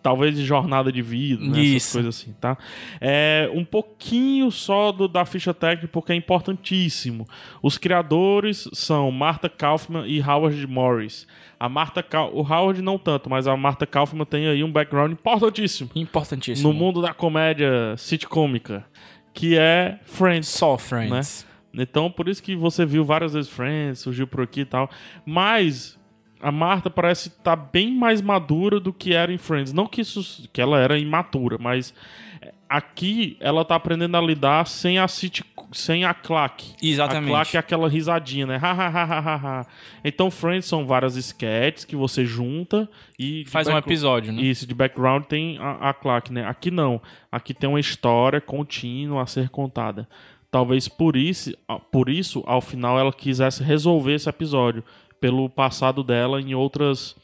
Talvez 0.05 0.35
de 0.37 0.45
jornada 0.45 0.91
de 0.91 1.01
vida, 1.01 1.43
né? 1.43 1.75
Essas 1.75 1.93
coisas 1.93 2.15
assim, 2.15 2.31
tá? 2.39 2.55
É, 3.01 3.49
um 3.51 3.65
pouquinho 3.65 4.51
só 4.51 4.91
do, 4.91 5.07
da 5.07 5.25
ficha 5.25 5.51
técnica, 5.51 5.87
porque 5.87 6.11
é 6.13 6.15
importantíssimo. 6.15 7.27
Os 7.63 7.75
criadores 7.79 8.69
são 8.71 9.09
Martha 9.09 9.49
Kaufman 9.49 10.05
e 10.05 10.21
Howard 10.21 10.67
Morris. 10.67 11.25
A 11.59 11.67
Martha 11.67 12.03
Kau- 12.03 12.31
o 12.35 12.41
Howard 12.41 12.83
não 12.83 12.99
tanto, 12.99 13.31
mas 13.31 13.47
a 13.47 13.57
Martha 13.57 13.87
Kaufman 13.87 14.25
tem 14.25 14.45
aí 14.47 14.63
um 14.63 14.71
background 14.71 15.11
importantíssimo 15.13 15.89
Importantíssimo. 15.95 16.71
no 16.71 16.77
mundo 16.77 17.01
da 17.01 17.11
comédia 17.11 17.95
sitcômica, 17.97 18.85
que 19.33 19.57
é 19.57 19.97
Friends. 20.03 20.47
Só 20.49 20.77
Friends. 20.77 21.47
Então, 21.73 22.11
por 22.11 22.29
isso 22.29 22.43
que 22.43 22.55
você 22.55 22.85
viu 22.85 23.03
várias 23.03 23.33
vezes 23.33 23.49
Friends, 23.49 23.99
surgiu 23.99 24.27
por 24.27 24.41
aqui 24.43 24.61
e 24.61 24.65
tal. 24.65 24.87
Mas 25.25 25.97
a 26.45 26.51
Marta 26.51 26.91
parece 26.91 27.29
estar 27.29 27.55
bem 27.55 27.91
mais 27.91 28.21
madura 28.21 28.79
do 28.79 28.93
que 28.93 29.15
era 29.15 29.33
em 29.33 29.37
Friends. 29.37 29.73
Não 29.73 29.87
que, 29.87 30.01
isso, 30.01 30.47
que 30.53 30.61
ela 30.61 30.79
era 30.79 30.95
imatura, 30.95 31.57
mas 31.59 31.91
é, 32.39 32.53
aqui 32.69 33.35
ela 33.39 33.65
tá 33.65 33.73
aprendendo 33.73 34.15
a 34.15 34.21
lidar 34.21 34.67
sem 34.67 34.99
a 34.99 35.07
sit, 35.07 35.41
sem 35.71 36.05
a 36.05 36.13
claque. 36.13 36.75
Exatamente. 36.79 37.31
A 37.31 37.33
claque 37.33 37.57
é 37.57 37.59
aquela 37.59 37.89
risadinha, 37.89 38.45
né? 38.45 38.59
Ha, 38.61 38.71
ha, 38.71 38.87
ha, 38.87 39.19
ha, 39.19 39.35
ha. 39.35 39.65
Então, 40.03 40.29
Friends 40.29 40.67
são 40.67 40.85
várias 40.85 41.15
sketches 41.15 41.83
que 41.83 41.95
você 41.95 42.23
junta 42.23 42.87
e... 43.17 43.43
Faz 43.47 43.67
um 43.67 43.75
episódio, 43.75 44.31
né? 44.31 44.43
isso, 44.43 44.67
de 44.67 44.75
background 44.75 45.23
tem 45.23 45.57
a, 45.57 45.89
a 45.89 45.93
claque, 45.95 46.31
né? 46.31 46.45
Aqui 46.45 46.69
não. 46.69 47.01
Aqui 47.31 47.55
tem 47.55 47.67
uma 47.67 47.79
história 47.79 48.39
contínua 48.39 49.23
a 49.23 49.25
ser 49.25 49.49
contada. 49.49 50.07
Talvez 50.51 50.87
por 50.87 51.17
isso, 51.17 51.57
por 51.91 52.07
isso, 52.07 52.43
ao 52.45 52.61
final, 52.61 52.99
ela 52.99 53.11
quisesse 53.11 53.63
resolver 53.63 54.13
esse 54.13 54.29
episódio. 54.29 54.83
Pelo 55.25 55.49
passado 55.49 56.03
dela 56.03 56.39
em 56.39 56.53
outras. 56.53 57.15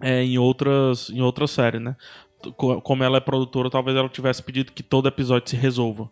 é, 0.00 0.22
em 0.22 0.38
outras. 0.38 1.10
Em 1.10 1.20
outras 1.22 1.50
séries, 1.50 1.82
né? 1.82 1.96
Co- 2.56 2.80
Como 2.80 3.02
ela 3.02 3.16
é 3.16 3.20
produtora, 3.20 3.68
talvez 3.68 3.96
ela 3.96 4.08
tivesse 4.08 4.42
pedido 4.42 4.70
que 4.70 4.82
todo 4.82 5.08
episódio 5.08 5.50
se 5.50 5.56
resolva. 5.56 6.08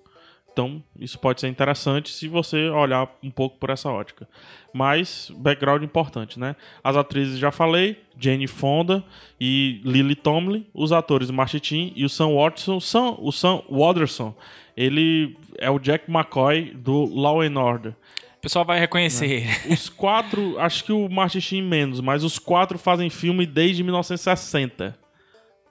Então, 0.53 0.83
isso 0.99 1.17
pode 1.19 1.41
ser 1.41 1.49
interessante 1.49 2.11
se 2.11 2.27
você 2.29 2.69
olhar 2.69 3.09
um 3.23 3.31
pouco 3.31 3.59
por 3.59 3.71
essa 3.71 3.91
ótica. 3.91 4.29
Mas, 4.73 5.31
background 5.37 5.83
importante, 5.85 6.39
né? 6.39 6.57
As 6.83 6.97
atrizes 6.97 7.39
já 7.39 7.51
falei, 7.53 8.01
Jane 8.19 8.47
Fonda 8.47 9.05
e 9.41 9.81
Lily 9.85 10.15
Tomlin. 10.17 10.67
Os 10.75 10.91
atores 10.93 11.31
Martin 11.31 11.93
e 11.95 12.05
o 12.05 12.09
Sam 12.09 12.35
Watson. 12.35 12.81
Sam, 12.81 13.17
o 13.19 13.31
Sam 13.33 13.63
Waterson, 13.71 14.35
ele 14.77 15.37
é 15.59 15.71
o 15.71 15.79
Jack 15.79 16.11
McCoy 16.11 16.71
do 16.75 17.05
Law 17.05 17.41
and 17.41 17.57
Order. 17.61 17.95
O 18.45 18.47
pessoal 18.47 18.65
vai 18.67 18.79
reconhecer. 18.79 19.47
Os 19.73 19.89
quatro, 19.89 20.59
acho 20.59 20.85
que 20.85 20.93
o 20.93 21.09
Martin 21.09 21.41
Sheen 21.41 21.63
menos, 21.63 21.99
mas 22.03 22.23
os 22.23 22.39
quatro 22.39 22.77
fazem 22.77 23.09
filme 23.09 23.47
desde 23.47 23.83
1960. 23.83 24.95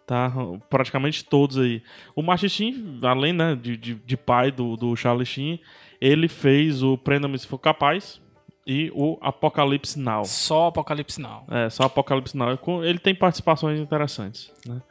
Tá? 0.08 0.34
Praticamente 0.72 1.24
todos 1.24 1.60
aí. 1.60 1.84
O 2.16 2.24
Martin 2.24 2.50
Sheen, 2.50 3.00
além 3.04 3.32
né, 3.32 3.56
de, 3.56 3.78
de, 3.78 3.94
de 3.94 4.18
pai 4.18 4.52
do, 4.52 4.76
do 4.76 4.96
Charlie 4.96 5.24
Sheen, 5.24 5.60
ele 6.02 6.28
fez 6.28 6.82
o 6.82 6.98
Prenda-me 6.98 7.38
Se 7.38 7.46
For 7.46 7.60
Capaz 7.60 8.20
e 8.66 8.90
o 8.94 9.18
Apocalipse 9.22 10.00
Now. 10.00 10.24
Só 10.26 10.68
Apocalipse 10.68 11.20
Now. 11.20 11.44
É, 11.52 11.70
só 11.70 11.84
Apocalipse 11.84 12.36
Now. 12.38 12.58
Ele 12.84 12.98
tem 13.00 13.14
participações 13.14 13.78
interessantes. 13.80 14.52
Né? 14.66 14.82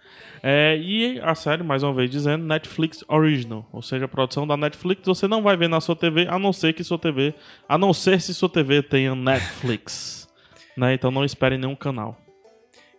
É, 0.42 0.76
e 0.78 1.18
a 1.20 1.34
série, 1.34 1.62
mais 1.62 1.82
uma 1.82 1.92
vez 1.94 2.10
dizendo, 2.10 2.44
Netflix 2.44 3.02
Original. 3.08 3.66
Ou 3.72 3.80
seja, 3.80 4.04
a 4.04 4.08
produção 4.08 4.46
da 4.46 4.56
Netflix 4.56 5.02
você 5.06 5.26
não 5.26 5.42
vai 5.42 5.56
ver 5.56 5.68
na 5.68 5.80
sua 5.80 5.96
TV, 5.96 6.26
a 6.28 6.38
não 6.38 6.52
ser 6.52 6.72
que 6.74 6.84
sua 6.84 6.98
TV. 6.98 7.34
A 7.68 7.78
não 7.78 7.92
ser 7.94 8.20
se 8.20 8.34
sua 8.34 8.48
TV 8.48 8.82
tenha 8.82 9.14
Netflix. 9.14 10.28
né? 10.76 10.92
Então 10.94 11.10
não 11.10 11.24
espere 11.24 11.56
nenhum 11.56 11.74
canal. 11.76 12.18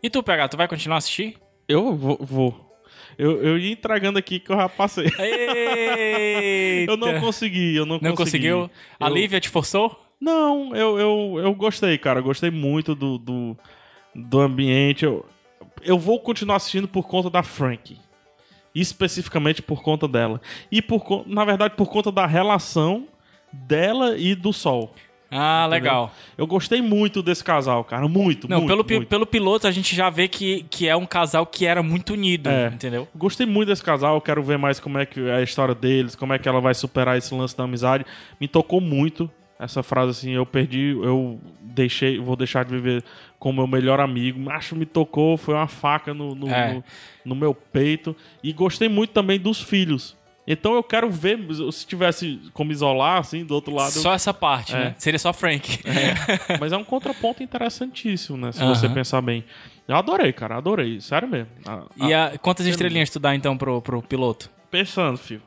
E 0.02 0.10
tu, 0.10 0.24
PH, 0.24 0.48
tu 0.50 0.58
vai 0.58 0.68
continuar 0.68 0.96
a 0.96 1.00
assistir? 1.00 1.38
Eu 1.68 1.96
vou. 1.96 2.18
vou. 2.20 2.74
Eu, 3.18 3.44
eu 3.44 3.58
ia 3.60 3.72
entregando 3.72 4.18
aqui 4.18 4.40
que 4.40 4.52
eu 4.52 4.56
já 4.58 4.68
passei. 4.68 5.06
Eu 6.88 6.98
não 6.98 7.20
consegui, 7.20 7.76
eu 7.76 7.86
não, 7.86 8.00
Não 8.02 8.16
consegui. 8.16 8.50
conseguiu? 8.50 8.70
A 9.00 9.08
Eu- 9.08 9.14
Lívia 9.14 9.40
te 9.40 9.50
forçou? 9.50 10.00
Não, 10.24 10.74
eu, 10.74 10.98
eu, 10.98 11.40
eu 11.44 11.54
gostei, 11.54 11.98
cara. 11.98 12.20
Eu 12.20 12.24
gostei 12.24 12.50
muito 12.50 12.96
do, 12.96 13.18
do, 13.18 13.58
do 14.16 14.40
ambiente. 14.40 15.04
Eu, 15.04 15.26
eu 15.84 16.00
vou 16.00 16.18
continuar 16.20 16.56
assistindo 16.56 16.88
por 16.88 17.06
conta 17.08 17.30
da 17.30 17.44
Frank. 17.44 17.98
Especificamente 18.74 19.62
por 19.62 19.84
conta 19.84 20.08
dela. 20.08 20.40
E, 20.72 20.82
por, 20.82 21.24
na 21.28 21.44
verdade, 21.44 21.76
por 21.76 21.90
conta 21.90 22.10
da 22.12 22.26
relação 22.26 23.06
dela 23.52 24.18
e 24.18 24.34
do 24.34 24.54
Sol. 24.54 24.96
Ah, 25.30 25.66
legal. 25.68 26.12
Eu 26.38 26.48
gostei 26.48 26.82
muito 26.82 27.22
desse 27.22 27.44
casal, 27.44 27.84
cara. 27.84 28.08
Muito, 28.08 28.48
Não, 28.48 28.60
muito, 28.60 28.68
pelo, 28.70 28.86
muito. 29.00 29.10
pelo 29.10 29.26
piloto 29.26 29.68
a 29.68 29.72
gente 29.72 29.96
já 29.96 30.10
vê 30.10 30.28
que, 30.28 30.64
que 30.70 30.88
é 30.88 30.96
um 30.96 31.06
casal 31.08 31.46
que 31.46 31.66
era 31.66 31.82
muito 31.84 32.14
unido, 32.14 32.50
É. 32.50 32.68
entendeu? 32.68 33.08
Gostei 33.16 33.46
muito 33.46 33.70
desse 33.70 33.84
casal, 33.84 34.22
quero 34.22 34.42
ver 34.44 34.58
mais 34.60 34.80
como 34.80 35.00
é 35.00 35.06
que 35.08 35.20
é 35.20 35.36
a 35.36 35.42
história 35.42 35.74
deles, 35.74 36.16
como 36.16 36.34
é 36.34 36.40
que 36.40 36.48
ela 36.48 36.62
vai 36.62 36.74
superar 36.76 37.18
esse 37.18 37.34
lance 37.34 37.58
da 37.58 37.64
amizade. 37.64 38.06
Me 38.40 38.48
tocou 38.48 38.80
muito 38.80 39.30
essa 39.60 39.82
frase 39.84 40.12
assim, 40.12 40.32
eu 40.32 40.46
perdi, 40.46 40.98
eu 41.02 41.40
deixei, 41.62 42.20
vou 42.20 42.36
deixar 42.36 42.66
de 42.66 42.72
viver 42.72 43.04
com 43.40 43.52
meu 43.54 43.68
melhor 43.68 44.00
amigo. 44.00 44.50
Acho 44.50 44.76
me 44.76 44.86
tocou, 44.86 45.38
foi 45.38 45.54
uma 45.54 45.68
faca 45.68 46.14
no, 46.14 46.34
no, 46.36 46.50
É. 46.50 46.74
no, 46.74 46.84
no 47.26 47.36
meu 47.36 47.54
peito. 47.54 48.16
E 48.44 48.52
gostei 48.54 48.90
muito 48.90 49.12
também 49.12 49.40
dos 49.40 49.62
filhos. 49.62 50.16
Então 50.46 50.74
eu 50.76 50.84
quero 50.84 51.10
ver, 51.10 51.40
se 51.72 51.88
tivesse 51.88 52.38
como 52.54 52.70
isolar, 52.74 53.20
assim, 53.20 53.46
do 53.46 53.54
outro 53.56 53.74
lado. 53.74 53.96
eu- 53.96 54.02
Só 54.02 54.14
essa 54.14 54.34
parte, 54.34 54.76
É. 54.76 54.80
né? 54.80 54.96
Seria 54.98 55.18
só 55.18 55.32
Frank. 55.32 55.80
Mas 56.60 56.74
é 56.74 56.78
um 56.78 56.84
contraponto 56.84 57.42
interessantíssimo, 57.42 58.38
né? 58.38 58.52
Se 58.52 58.62
Aham. 58.62 58.76
você 58.76 58.90
pensar 58.90 59.22
bem. 59.22 59.46
Eu 59.88 59.96
adorei, 59.96 60.34
cara, 60.34 60.58
adorei. 60.58 61.00
Sério 61.00 61.28
mesmo. 61.30 61.48
A- 61.66 61.86
E 62.08 62.14
a- 62.14 62.26
a, 62.28 62.38
quantas 62.38 62.66
estrelinhas 62.66 63.10
tu 63.10 63.20
dá 63.20 63.34
então 63.36 63.58
pro, 63.58 63.82
pro 63.82 64.02
piloto? 64.02 64.50
Pensando, 64.70 65.18
filho. 65.18 65.42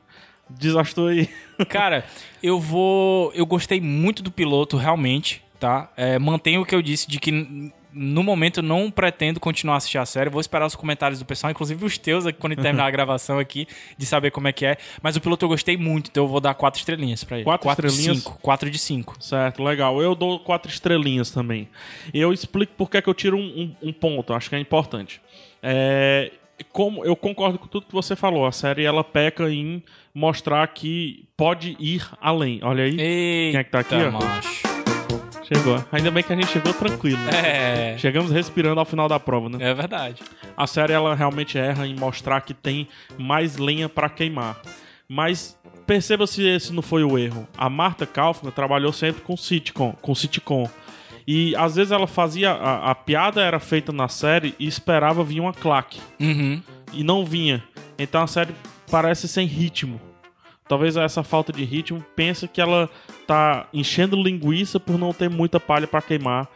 Desastrou 0.48 1.08
aí. 1.08 1.28
Cara, 1.68 2.04
eu 2.42 2.60
vou. 2.60 3.32
Eu 3.34 3.44
gostei 3.46 3.80
muito 3.80 4.22
do 4.22 4.30
piloto, 4.30 4.76
realmente, 4.76 5.42
tá? 5.58 5.90
É, 5.96 6.18
mantenho 6.18 6.60
o 6.62 6.66
que 6.66 6.74
eu 6.74 6.82
disse 6.82 7.08
de 7.08 7.18
que 7.18 7.72
no 7.98 8.22
momento 8.22 8.58
eu 8.58 8.62
não 8.62 8.90
pretendo 8.90 9.40
continuar 9.40 9.74
a 9.74 9.76
assistir 9.78 9.96
a 9.98 10.04
série. 10.04 10.28
Vou 10.30 10.40
esperar 10.40 10.66
os 10.66 10.76
comentários 10.76 11.18
do 11.18 11.24
pessoal, 11.24 11.50
inclusive 11.50 11.82
os 11.84 11.96
teus 11.96 12.26
aqui, 12.26 12.38
quando 12.38 12.54
terminar 12.54 12.84
a 12.86 12.90
gravação 12.92 13.38
aqui, 13.38 13.66
de 13.96 14.04
saber 14.06 14.30
como 14.30 14.46
é 14.46 14.52
que 14.52 14.66
é. 14.66 14.76
Mas 15.02 15.16
o 15.16 15.20
piloto 15.20 15.46
eu 15.46 15.48
gostei 15.48 15.76
muito, 15.78 16.10
então 16.10 16.24
eu 16.24 16.28
vou 16.28 16.38
dar 16.40 16.52
quatro 16.54 16.78
estrelinhas 16.78 17.24
pra 17.24 17.36
ele. 17.38 17.44
Quatro 17.44 17.66
de 17.66 17.72
estrelinhas? 17.88 18.18
cinco. 18.22 18.38
Quatro 18.40 18.70
de 18.70 18.78
cinco. 18.78 19.16
Certo, 19.18 19.64
legal. 19.64 20.00
Eu 20.02 20.14
dou 20.14 20.38
quatro 20.38 20.70
estrelinhas 20.70 21.30
também. 21.30 21.68
Eu 22.12 22.32
explico 22.34 22.72
por 22.76 22.90
que 22.90 23.00
que 23.00 23.08
eu 23.08 23.14
tiro 23.14 23.36
um, 23.38 23.74
um- 23.82 23.88
um 23.88 23.92
ponto, 23.94 24.34
acho 24.34 24.50
que 24.50 24.54
é 24.56 24.60
importante. 24.60 25.20
É, 25.62 26.30
como 26.72 27.04
eu 27.04 27.14
concordo 27.16 27.58
com 27.58 27.66
tudo 27.66 27.86
que 27.86 27.92
você 27.92 28.14
falou, 28.16 28.46
a 28.46 28.52
série 28.52 28.84
ela 28.84 29.04
peca 29.04 29.50
em 29.50 29.82
mostrar 30.14 30.66
que 30.68 31.24
pode 31.36 31.76
ir 31.78 32.06
além. 32.20 32.60
Olha 32.62 32.84
aí, 32.84 32.90
Eita, 32.98 33.50
Quem 33.52 33.56
é 33.60 33.64
que 33.64 33.70
tá 33.70 33.78
aqui, 33.80 33.94
chegou. 35.46 35.84
Ainda 35.92 36.10
bem 36.10 36.22
que 36.22 36.32
a 36.32 36.36
gente 36.36 36.48
chegou 36.48 36.72
tranquilo. 36.74 37.18
né? 37.18 37.94
É, 37.94 37.98
Chegamos 37.98 38.30
respirando 38.30 38.80
ao 38.80 38.86
final 38.86 39.08
da 39.08 39.18
prova, 39.20 39.48
né? 39.48 39.58
é 39.60 39.74
verdade. 39.74 40.22
A 40.56 40.66
série 40.66 40.92
ela 40.92 41.14
realmente 41.14 41.58
erra 41.58 41.86
em 41.86 41.94
mostrar 41.94 42.40
que 42.40 42.54
tem 42.54 42.88
mais 43.18 43.56
lenha 43.56 43.88
pra 43.88 44.08
queimar. 44.08 44.60
Mas 45.08 45.56
perceba 45.86 46.26
se 46.26 46.44
esse 46.46 46.72
não 46.72 46.82
foi 46.82 47.04
o 47.04 47.16
erro. 47.16 47.46
A 47.56 47.70
Martha 47.70 48.06
Kaufman 48.06 48.50
trabalhou 48.50 48.92
sempre 48.92 49.22
com 49.22 49.36
sitcom, 49.36 49.92
com 50.02 50.14
sitcom. 50.14 50.68
E 51.26 51.54
às 51.56 51.74
vezes 51.76 51.90
ela 51.92 52.06
fazia 52.06 52.52
a, 52.52 52.90
a 52.90 52.94
piada 52.94 53.40
era 53.42 53.58
feita 53.58 53.92
na 53.92 54.08
série 54.08 54.54
e 54.58 54.66
esperava 54.66 55.24
vir 55.24 55.40
uma 55.40 55.52
claque 55.52 55.98
Uhum. 56.20 56.62
e 56.92 57.02
não 57.02 57.24
vinha. 57.24 57.62
Então 57.98 58.22
a 58.22 58.26
série 58.26 58.54
parece 58.90 59.26
sem 59.26 59.46
ritmo. 59.46 60.00
Talvez 60.68 60.96
essa 60.96 61.22
falta 61.22 61.52
de 61.52 61.64
ritmo 61.64 62.04
pensa 62.14 62.46
que 62.48 62.60
ela 62.60 62.88
tá 63.26 63.66
enchendo 63.72 64.20
linguiça 64.20 64.78
por 64.80 64.98
não 64.98 65.12
ter 65.12 65.28
muita 65.30 65.58
palha 65.60 65.86
pra 65.86 66.02
queimar 66.02 66.48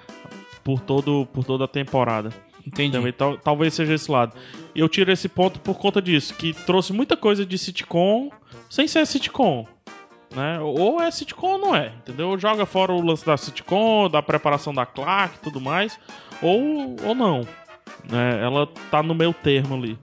por 0.65 0.81
todo 0.81 1.27
por 1.33 1.45
toda 1.45 1.65
a 1.65 1.69
temporada. 1.69 2.31
Entendi. 2.67 2.93
Também, 2.93 3.13
tal- 3.13 3.39
talvez 3.39 3.73
seja 3.75 3.95
esse 3.95 4.11
lado. 4.11 4.35
Eu 4.75 4.89
tiro 4.89 5.11
esse 5.11 5.29
ponto 5.29 5.59
por 5.61 5.79
conta 5.79 6.01
disso, 6.03 6.35
que 6.35 6.53
trouxe 6.53 6.93
muita 6.93 7.17
coisa 7.17 7.45
de 7.47 7.57
sitcom 7.57 8.31
sem 8.69 8.87
ser 8.87 9.07
sitcom. 9.07 9.67
Né? 10.35 10.61
Ou 10.61 11.01
é 11.01 11.11
sitcom 11.11 11.53
ou 11.55 11.59
não 11.59 11.77
é, 11.77 11.93
entendeu? 11.99 12.39
Joga 12.39 12.65
fora 12.65 12.93
o 12.93 13.03
lance 13.03 13.27
da 13.27 13.37
sitcom, 13.37 14.09
da 14.09 14.23
preparação 14.23 14.73
da 14.73 14.87
claque 14.87 15.37
e 15.37 15.41
tudo 15.41 15.61
mais, 15.61 15.99
ou, 16.41 16.97
ou 17.05 17.15
não. 17.15 17.41
né? 18.09 18.41
Ela 18.43 18.69
tá 18.91 19.03
no 19.03 19.15
meio 19.15 19.35
termo 19.35 19.75
ali. 19.75 19.99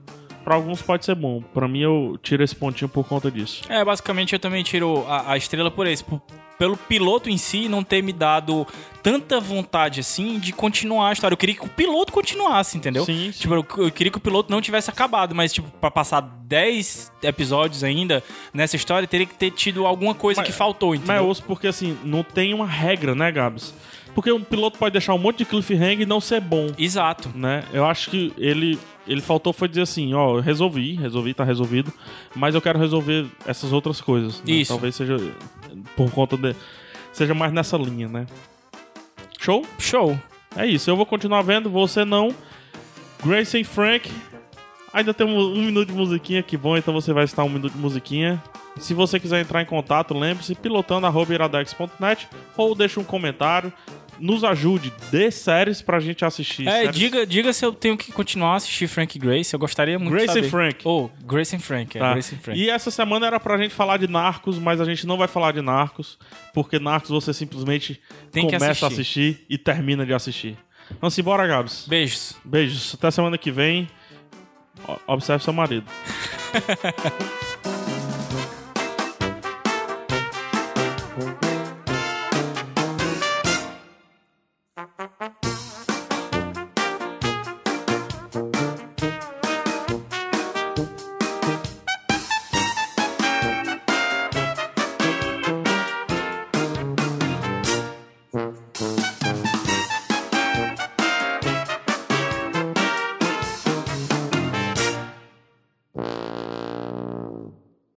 Pra 0.48 0.54
alguns 0.56 0.80
pode 0.80 1.04
ser 1.04 1.14
bom, 1.14 1.42
pra 1.52 1.68
mim 1.68 1.80
eu 1.80 2.18
tiro 2.22 2.42
esse 2.42 2.56
pontinho 2.56 2.88
por 2.88 3.06
conta 3.06 3.30
disso. 3.30 3.62
É, 3.68 3.84
basicamente 3.84 4.32
eu 4.32 4.38
também 4.38 4.62
tiro 4.62 5.04
a, 5.06 5.32
a 5.32 5.36
estrela 5.36 5.70
por 5.70 5.86
esse. 5.86 6.02
por- 6.02 6.22
pelo 6.58 6.76
piloto 6.76 7.30
em 7.30 7.36
si 7.36 7.68
não 7.68 7.84
ter 7.84 8.02
me 8.02 8.12
dado 8.12 8.66
tanta 9.00 9.38
vontade 9.38 10.00
assim 10.00 10.40
de 10.40 10.52
continuar 10.52 11.10
a 11.10 11.12
história. 11.12 11.34
Eu 11.34 11.36
queria 11.38 11.54
que 11.54 11.64
o 11.64 11.68
piloto 11.68 12.12
continuasse, 12.12 12.76
entendeu? 12.76 13.04
Sim, 13.04 13.30
sim. 13.30 13.40
Tipo, 13.42 13.54
eu, 13.54 13.66
eu 13.84 13.90
queria 13.92 14.10
que 14.10 14.18
o 14.18 14.20
piloto 14.20 14.50
não 14.50 14.60
tivesse 14.60 14.90
acabado, 14.90 15.36
mas, 15.36 15.52
tipo, 15.52 15.68
pra 15.80 15.88
passar 15.88 16.20
10 16.20 17.12
episódios 17.22 17.84
ainda 17.84 18.24
nessa 18.52 18.74
história, 18.74 19.06
teria 19.06 19.26
que 19.26 19.34
ter 19.34 19.52
tido 19.52 19.86
alguma 19.86 20.14
coisa 20.14 20.40
Mas- 20.40 20.48
que 20.50 20.52
faltou, 20.52 20.90
Mas 20.90 20.98
entendeu? 21.00 21.22
eu 21.22 21.28
ouço 21.28 21.44
porque 21.44 21.68
assim, 21.68 21.96
não 22.04 22.24
tem 22.24 22.52
uma 22.52 22.66
regra, 22.66 23.14
né, 23.14 23.30
Gabs? 23.30 23.72
Porque 24.14 24.32
um 24.32 24.42
piloto 24.42 24.78
pode 24.78 24.92
deixar 24.94 25.14
um 25.14 25.18
monte 25.18 25.38
de 25.38 25.44
cliffhanger 25.44 26.00
e 26.00 26.06
não 26.06 26.20
ser 26.20 26.40
bom. 26.40 26.66
Exato. 26.76 27.30
né? 27.36 27.62
Eu 27.72 27.86
acho 27.86 28.10
que 28.10 28.32
ele 28.36 28.76
ele 29.08 29.20
faltou 29.20 29.52
foi 29.52 29.68
dizer 29.68 29.82
assim, 29.82 30.12
ó, 30.14 30.36
eu 30.36 30.40
resolvi, 30.40 30.94
resolvi, 30.94 31.32
tá 31.34 31.42
resolvido, 31.42 31.92
mas 32.36 32.54
eu 32.54 32.60
quero 32.60 32.78
resolver 32.78 33.26
essas 33.46 33.72
outras 33.72 34.00
coisas. 34.00 34.42
né? 34.42 34.52
Isso. 34.52 34.72
Talvez 34.72 34.94
seja 34.94 35.16
por 35.96 36.10
conta 36.10 36.36
de. 36.36 36.54
Seja 37.12 37.34
mais 37.34 37.52
nessa 37.52 37.76
linha, 37.76 38.06
né? 38.08 38.26
Show? 39.40 39.64
Show. 39.78 40.18
É 40.56 40.66
isso, 40.66 40.90
eu 40.90 40.96
vou 40.96 41.06
continuar 41.06 41.42
vendo, 41.42 41.70
você 41.70 42.04
não. 42.04 42.34
Grace 43.24 43.58
e 43.58 43.64
Frank. 43.64 44.10
Ainda 44.92 45.12
temos 45.12 45.44
um 45.44 45.62
minuto 45.62 45.88
de 45.88 45.94
musiquinha, 45.94 46.42
que 46.42 46.56
bom, 46.56 46.76
então 46.76 46.94
você 46.94 47.12
vai 47.12 47.24
estar 47.24 47.44
um 47.44 47.48
minuto 47.48 47.72
de 47.72 47.78
musiquinha. 47.78 48.42
Se 48.78 48.94
você 48.94 49.18
quiser 49.20 49.40
entrar 49.40 49.60
em 49.60 49.66
contato, 49.66 50.16
lembre-se, 50.16 50.54
pilotando.iradex.net 50.54 52.28
ou 52.56 52.74
deixa 52.74 52.98
um 53.00 53.04
comentário. 53.04 53.72
Nos 54.20 54.42
ajude, 54.44 54.92
dê 55.10 55.30
séries 55.30 55.80
pra 55.80 56.00
gente 56.00 56.24
assistir. 56.24 56.66
É, 56.66 56.72
séries- 56.82 56.96
diga, 56.96 57.26
diga 57.26 57.52
se 57.52 57.64
eu 57.64 57.72
tenho 57.72 57.96
que 57.96 58.10
continuar 58.12 58.54
a 58.54 58.56
assistir 58.56 58.86
Frank 58.88 59.16
e 59.16 59.20
Grace. 59.20 59.54
Eu 59.54 59.58
gostaria 59.60 59.98
muito 59.98 60.10
Grace 60.12 60.26
de 60.26 60.32
e 60.32 60.34
saber. 60.34 60.50
Frank. 60.50 60.80
Oh, 60.84 61.08
Grace 61.24 61.54
and 61.54 61.60
Frank. 61.60 61.96
É, 61.96 62.00
Tá. 62.00 62.12
Grace 62.12 62.34
and 62.34 62.38
Frank. 62.38 62.60
E 62.60 62.68
essa 62.68 62.90
semana 62.90 63.26
era 63.26 63.38
pra 63.38 63.56
gente 63.58 63.74
falar 63.74 63.96
de 63.98 64.08
Narcos, 64.08 64.58
mas 64.58 64.80
a 64.80 64.84
gente 64.84 65.06
não 65.06 65.16
vai 65.16 65.28
falar 65.28 65.52
de 65.52 65.62
Narcos, 65.62 66.18
porque 66.52 66.78
Narcos 66.78 67.10
você 67.10 67.32
simplesmente 67.32 68.00
Tem 68.32 68.44
começa 68.44 68.66
a 68.66 68.70
assistir. 68.70 68.84
assistir 68.86 69.46
e 69.48 69.56
termina 69.58 70.04
de 70.04 70.12
assistir. 70.12 70.56
Vamos 71.00 71.16
embora, 71.18 71.46
Gabs. 71.46 71.86
Beijos. 71.88 72.34
Beijos. 72.44 72.94
Até 72.94 73.10
semana 73.10 73.36
que 73.38 73.50
vem. 73.50 73.88
Observe 75.06 75.42
seu 75.44 75.52
marido. 75.52 75.86